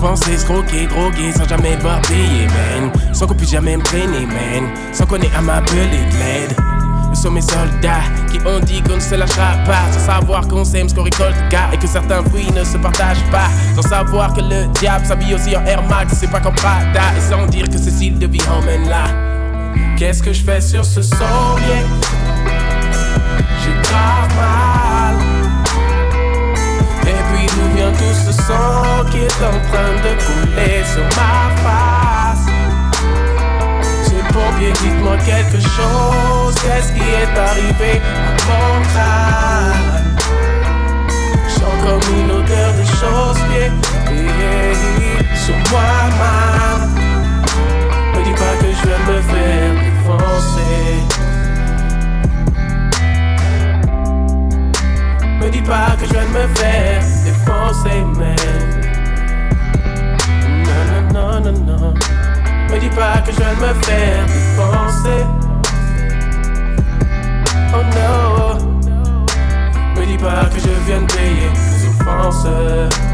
[0.01, 2.91] Pensais escroquer, droguer sans jamais devoir payer, man.
[3.13, 4.67] Sans qu'on puisse jamais me traîner, man.
[4.91, 6.71] Sans qu'on ait à m'appeler de.
[7.09, 8.01] Nous sommes mes soldats
[8.31, 11.35] qui ont dit qu'on ne se lâchera pas Sans savoir qu'on sème ce qu'on récolte
[11.49, 15.35] gars Et que certains fruits ne se partagent pas Sans savoir que le diable s'habille
[15.35, 18.41] aussi en Air Max C'est pas comme Prada Et sans dire que style de vie
[18.49, 19.03] emmène là
[19.97, 21.17] Qu'est-ce que je fais sur ce son
[21.57, 21.85] bien
[23.61, 25.30] J'ai grave mal
[27.97, 32.47] Tout ce sang qui est en train de couler sur ma face.
[34.03, 36.55] C'est pompier, dites-moi quelque chose.
[36.63, 40.15] Qu'est-ce qui est arrivé à mon crâne?
[41.47, 43.71] Je sens comme une odeur de chausse-pied
[45.35, 47.01] Sur moi, man
[48.21, 51.30] me dis pas que je de me faire défoncer.
[55.41, 58.35] Me dis pas que je viens de me faire défoncer, man.
[61.13, 61.93] Non, non, non, non, non.
[62.69, 65.25] Me dis pas que je viens de me faire défoncer.
[67.73, 68.09] Oh no.
[69.99, 73.10] Me dis pas que je viens de payer mes offenses.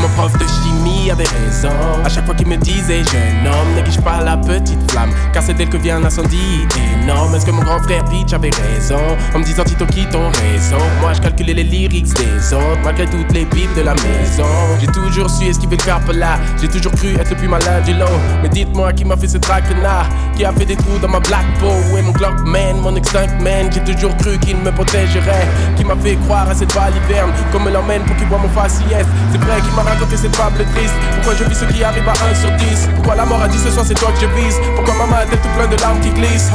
[0.00, 1.70] Mon prof de chimie avait raison.
[2.04, 5.54] À chaque fois qu'il me disait jeune homme, néglige pas la petite flamme, car c'est
[5.54, 6.66] d'elle que vient l'incendie
[7.02, 7.34] énorme.
[7.34, 9.00] Est-ce que mon grand frère Peach avait raison?
[9.34, 10.78] En me disant Tito qui ton raison?
[11.00, 14.44] Moi je calculais les lyrics des autres, malgré toutes les pipes de la maison.
[14.80, 17.94] J'ai toujours su esquiver le carpe là, j'ai toujours cru être le plus malin du
[17.94, 18.06] lot.
[18.42, 20.06] Mais dites-moi qui m'a fait ce traquenard,
[20.36, 21.66] qui a fait des trous dans ma black peau?
[21.96, 23.68] Est mon Glockman, mon extinct man?
[23.72, 27.60] J'ai toujours cru qu'il me protégerait, qui m'a fait croire à cette balle hiverne, qu'on
[27.60, 29.06] me l'emmène pour qu'il voit mon faciès.
[29.32, 32.12] C'est vrai qu'il m'a raconté cette fable triste, Pourquoi je vis ce qui arrive à
[32.12, 34.56] 1 sur 10 Pourquoi la mort a dit ce soir c'est toi que je vise?
[34.76, 36.50] Pourquoi maman a tête tout plein de larmes qui glissent?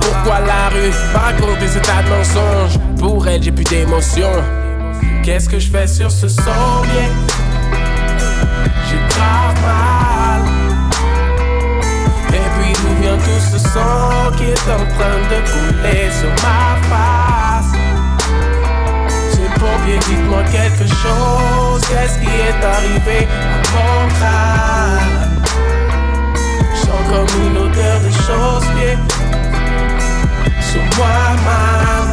[0.00, 2.78] Pourquoi la rue m'a raconté ce tas de mensonges?
[2.98, 4.30] Pour elle j'ai plus d'émotion
[5.22, 7.08] Qu'est-ce que je fais sur ce sommier?
[8.88, 10.42] J'ai grave mal.
[12.28, 16.76] Et puis d'où vient tout ce sang qui est en train de couler sur ma
[16.88, 17.79] face?
[19.60, 21.80] Pompier, dites-moi quelque chose.
[21.88, 25.42] Qu'est-ce qui est arrivé à mon crâne
[26.74, 28.96] Je sens comme une odeur de chausse-pied
[30.70, 32.10] Sur moi-même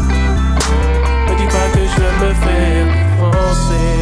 [1.27, 3.99] Me dis pas que je vais me faire défoncer.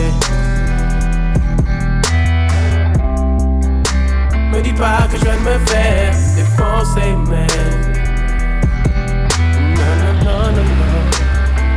[4.52, 7.85] Me dis pas que je vais me faire défoncer, man.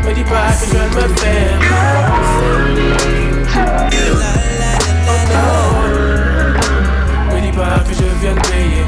[0.08, 1.58] Me dis pas que je me faire
[7.42, 8.84] dis pas que je viens de payer.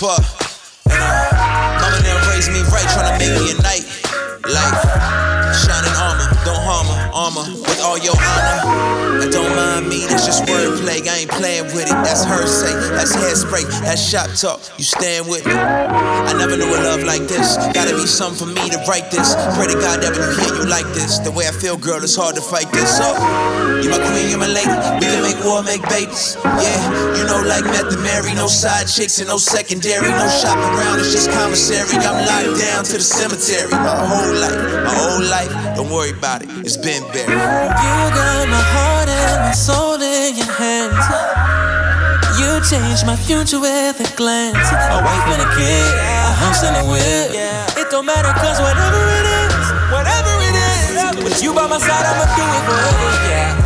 [0.00, 0.24] Part.
[0.88, 3.84] And uh, mama never raised me right, trying to make me a knight.
[4.48, 4.72] Like
[5.52, 8.79] shining armor, don't harm her, armor with all your honor.
[9.60, 11.04] Mind me, that's just wordplay.
[11.04, 11.98] I ain't playing with it.
[12.00, 14.56] That's her say, that's hairspray, that's shop talk.
[14.80, 15.52] You stand with me.
[15.52, 17.60] I never knew a love like this.
[17.76, 19.36] Gotta be something for me to write this.
[19.60, 22.00] Pray to God that when you hear you like this, the way I feel, girl,
[22.00, 22.88] it's hard to fight this.
[22.88, 23.04] So,
[23.84, 24.72] you my queen, you my lady.
[24.96, 26.40] We can make war, make babies.
[26.40, 30.72] Yeah, you know, like Meth and Mary, no side chicks and no secondary, no shopping
[30.72, 31.04] around.
[31.04, 32.00] It's just commissary.
[32.00, 33.68] I'm locked down to the cemetery.
[33.76, 35.52] My whole life, my whole life.
[35.76, 36.48] Don't worry about it.
[36.64, 37.28] It's been buried.
[37.28, 38.99] You got my heart
[39.38, 41.06] my soul in your hands.
[42.40, 44.56] You changed my future with a glance.
[44.56, 47.30] A wife and a kid, a house and a whip.
[47.76, 51.24] It don't matter cause whatever it is, whatever it is.
[51.24, 53.10] With you by my side, I'ma do it forever.
[53.28, 53.59] Yeah.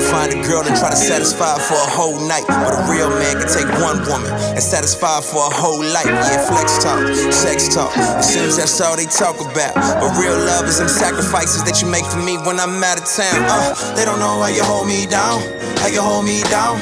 [0.00, 2.44] Find a girl and try to satisfy for a whole night.
[2.48, 6.08] But a real man can take one woman and satisfy for a whole life.
[6.08, 7.00] Yeah, flex talk,
[7.32, 7.92] sex talk.
[7.96, 9.74] It seems that's all they talk about.
[9.74, 13.06] But real love is them sacrifices that you make for me when I'm out of
[13.06, 13.44] town.
[13.46, 15.40] Uh, they don't know how you hold me down,
[15.78, 16.80] how you hold me down.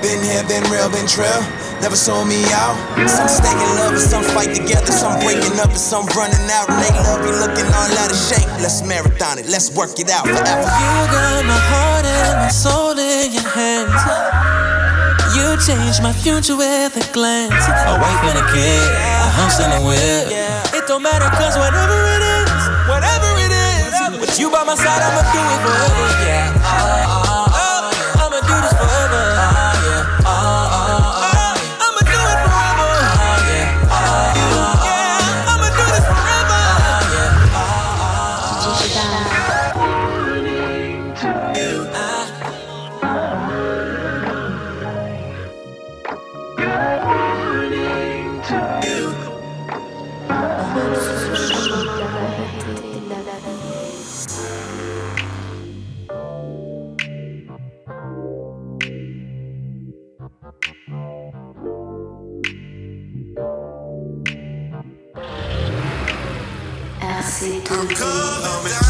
[0.00, 1.42] Been here, been real, been trill.
[1.80, 2.74] Never saw me out.
[3.08, 4.90] Some stay in love and some fight together.
[4.90, 6.68] Some breaking up and some running out.
[6.68, 8.48] And they love me looking all out of shape.
[8.58, 9.46] Let's marathon it.
[9.46, 10.66] Let's work it out forever.
[10.66, 13.94] You got my heart and my soul in your hands.
[15.36, 17.54] You changed my future with a glance.
[17.54, 20.34] A wife and a kid, a house and a whip.
[20.74, 24.18] It don't matter cause whatever it is, whatever it is.
[24.18, 26.06] With you by my side, I'ma do it forever.
[26.26, 26.57] Yeah.
[67.70, 68.87] Encore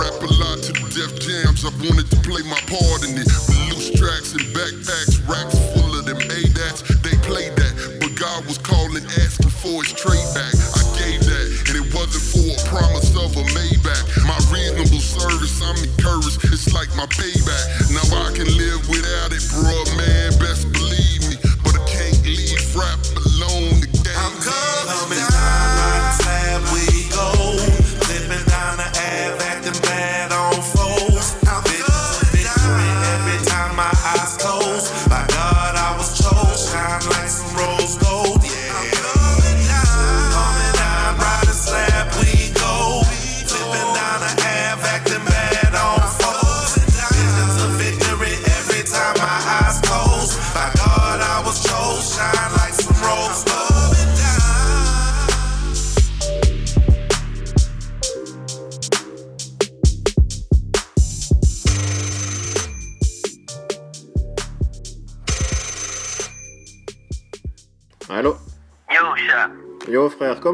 [0.00, 1.60] Rap-A-Lot to the Def Jams.
[1.60, 3.28] I wanted to play my part in it.
[3.68, 6.80] Loose tracks and backpacks, racks full of them ADATs.
[7.04, 10.56] They played that, but God was calling, asking for his trade back.
[10.56, 14.24] I gave that, and it wasn't for a promise of a Maybach.
[14.24, 16.48] My reasonable service, I'm encouraged.
[16.48, 17.92] It's like my payback.
[17.92, 20.32] Now I can live without it, bruh, man.
[20.40, 20.64] Best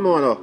[0.06, 0.38] Comment alors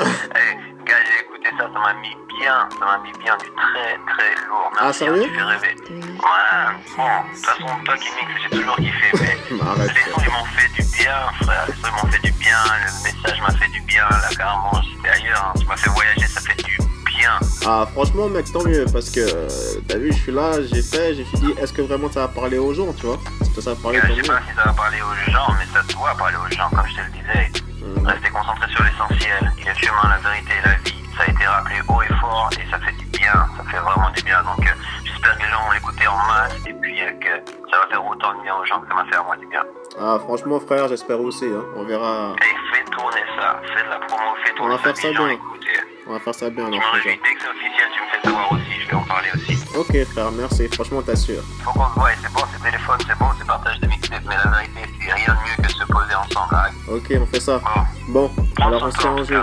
[0.00, 0.54] hey,
[0.86, 4.46] gars, j'ai écouté ça, ça m'a mis bien, ça m'a mis bien du très très
[4.46, 4.70] lourd.
[4.70, 5.74] Merci, Ah, sérieux hein, Tu fais rêver.
[5.90, 9.90] Ouais, bon, de toute façon, toi qui mixes, j'ai toujours kiffé, mais Arrête.
[9.92, 11.64] les sons, ils m'ont fait du bien, frère.
[11.66, 14.82] Les sons, ils m'ont fait du bien, le message m'a fait du bien, là, carrément,
[14.84, 15.58] j'étais ailleurs, hein.
[15.58, 17.38] tu m'as fait voyager, ça fait du bien.
[17.66, 19.48] Ah franchement mec, tant mieux, parce que euh,
[19.88, 22.58] t'as vu, je suis là, j'ai fait, j'ai dit, est-ce que vraiment ça va parler
[22.58, 23.18] aux gens, tu vois?
[23.52, 25.82] Si ça va parler je sais pas si ça va parler aux gens, mais ça
[25.92, 27.64] doit parler aux gens, comme je te le disais.
[28.04, 29.52] Restez concentrés sur l'essentiel.
[29.58, 31.04] Il y a le chemin, la vérité et la vie.
[31.16, 33.32] Ça a été rappelé haut et fort et ça fait du bien.
[33.56, 34.42] Ça fait vraiment du bien.
[34.42, 34.70] Donc, euh,
[35.04, 38.04] j'espère que les gens vont l'écouter en masse et puis euh, que ça va faire
[38.04, 39.62] autant de bien aux gens que ça m'a fait à moi du bien.
[40.00, 41.62] Ah franchement frère, j'espère aussi, hein.
[41.76, 42.34] on verra.
[42.38, 43.60] Et fais tourner ça.
[43.74, 45.28] Fais de la promo, fais On tourner va faire ça bien.
[45.28, 45.80] écouter.
[46.06, 47.04] On va faire ça bien Je ce.
[47.04, 48.80] Dès que c'est officiel, tu me fais savoir aussi.
[48.82, 49.64] Je vais en parler aussi.
[49.76, 51.42] Ok frère, merci, franchement t'assures.
[51.62, 52.10] Faut qu'on se voie.
[52.20, 54.22] C'est bon, c'est téléphone, c'est bon, c'est partage de mixtape.
[54.26, 56.54] Mais la vérité, c'est rien de mieux que se ensemble.
[56.54, 56.70] Hein.
[56.88, 57.60] Ok, on fait ça.
[58.08, 59.42] Bon, bon alors on se tient en jeu.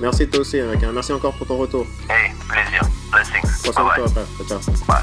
[0.00, 0.80] Merci toi aussi, hein, mec.
[0.92, 1.86] Merci encore pour ton retour.
[2.08, 2.82] Hey, plaisir.
[3.12, 3.62] Blessings.
[3.62, 4.26] Prends soin de toi, frère.
[4.48, 4.74] Ciao, ciao.
[4.86, 5.02] Bye.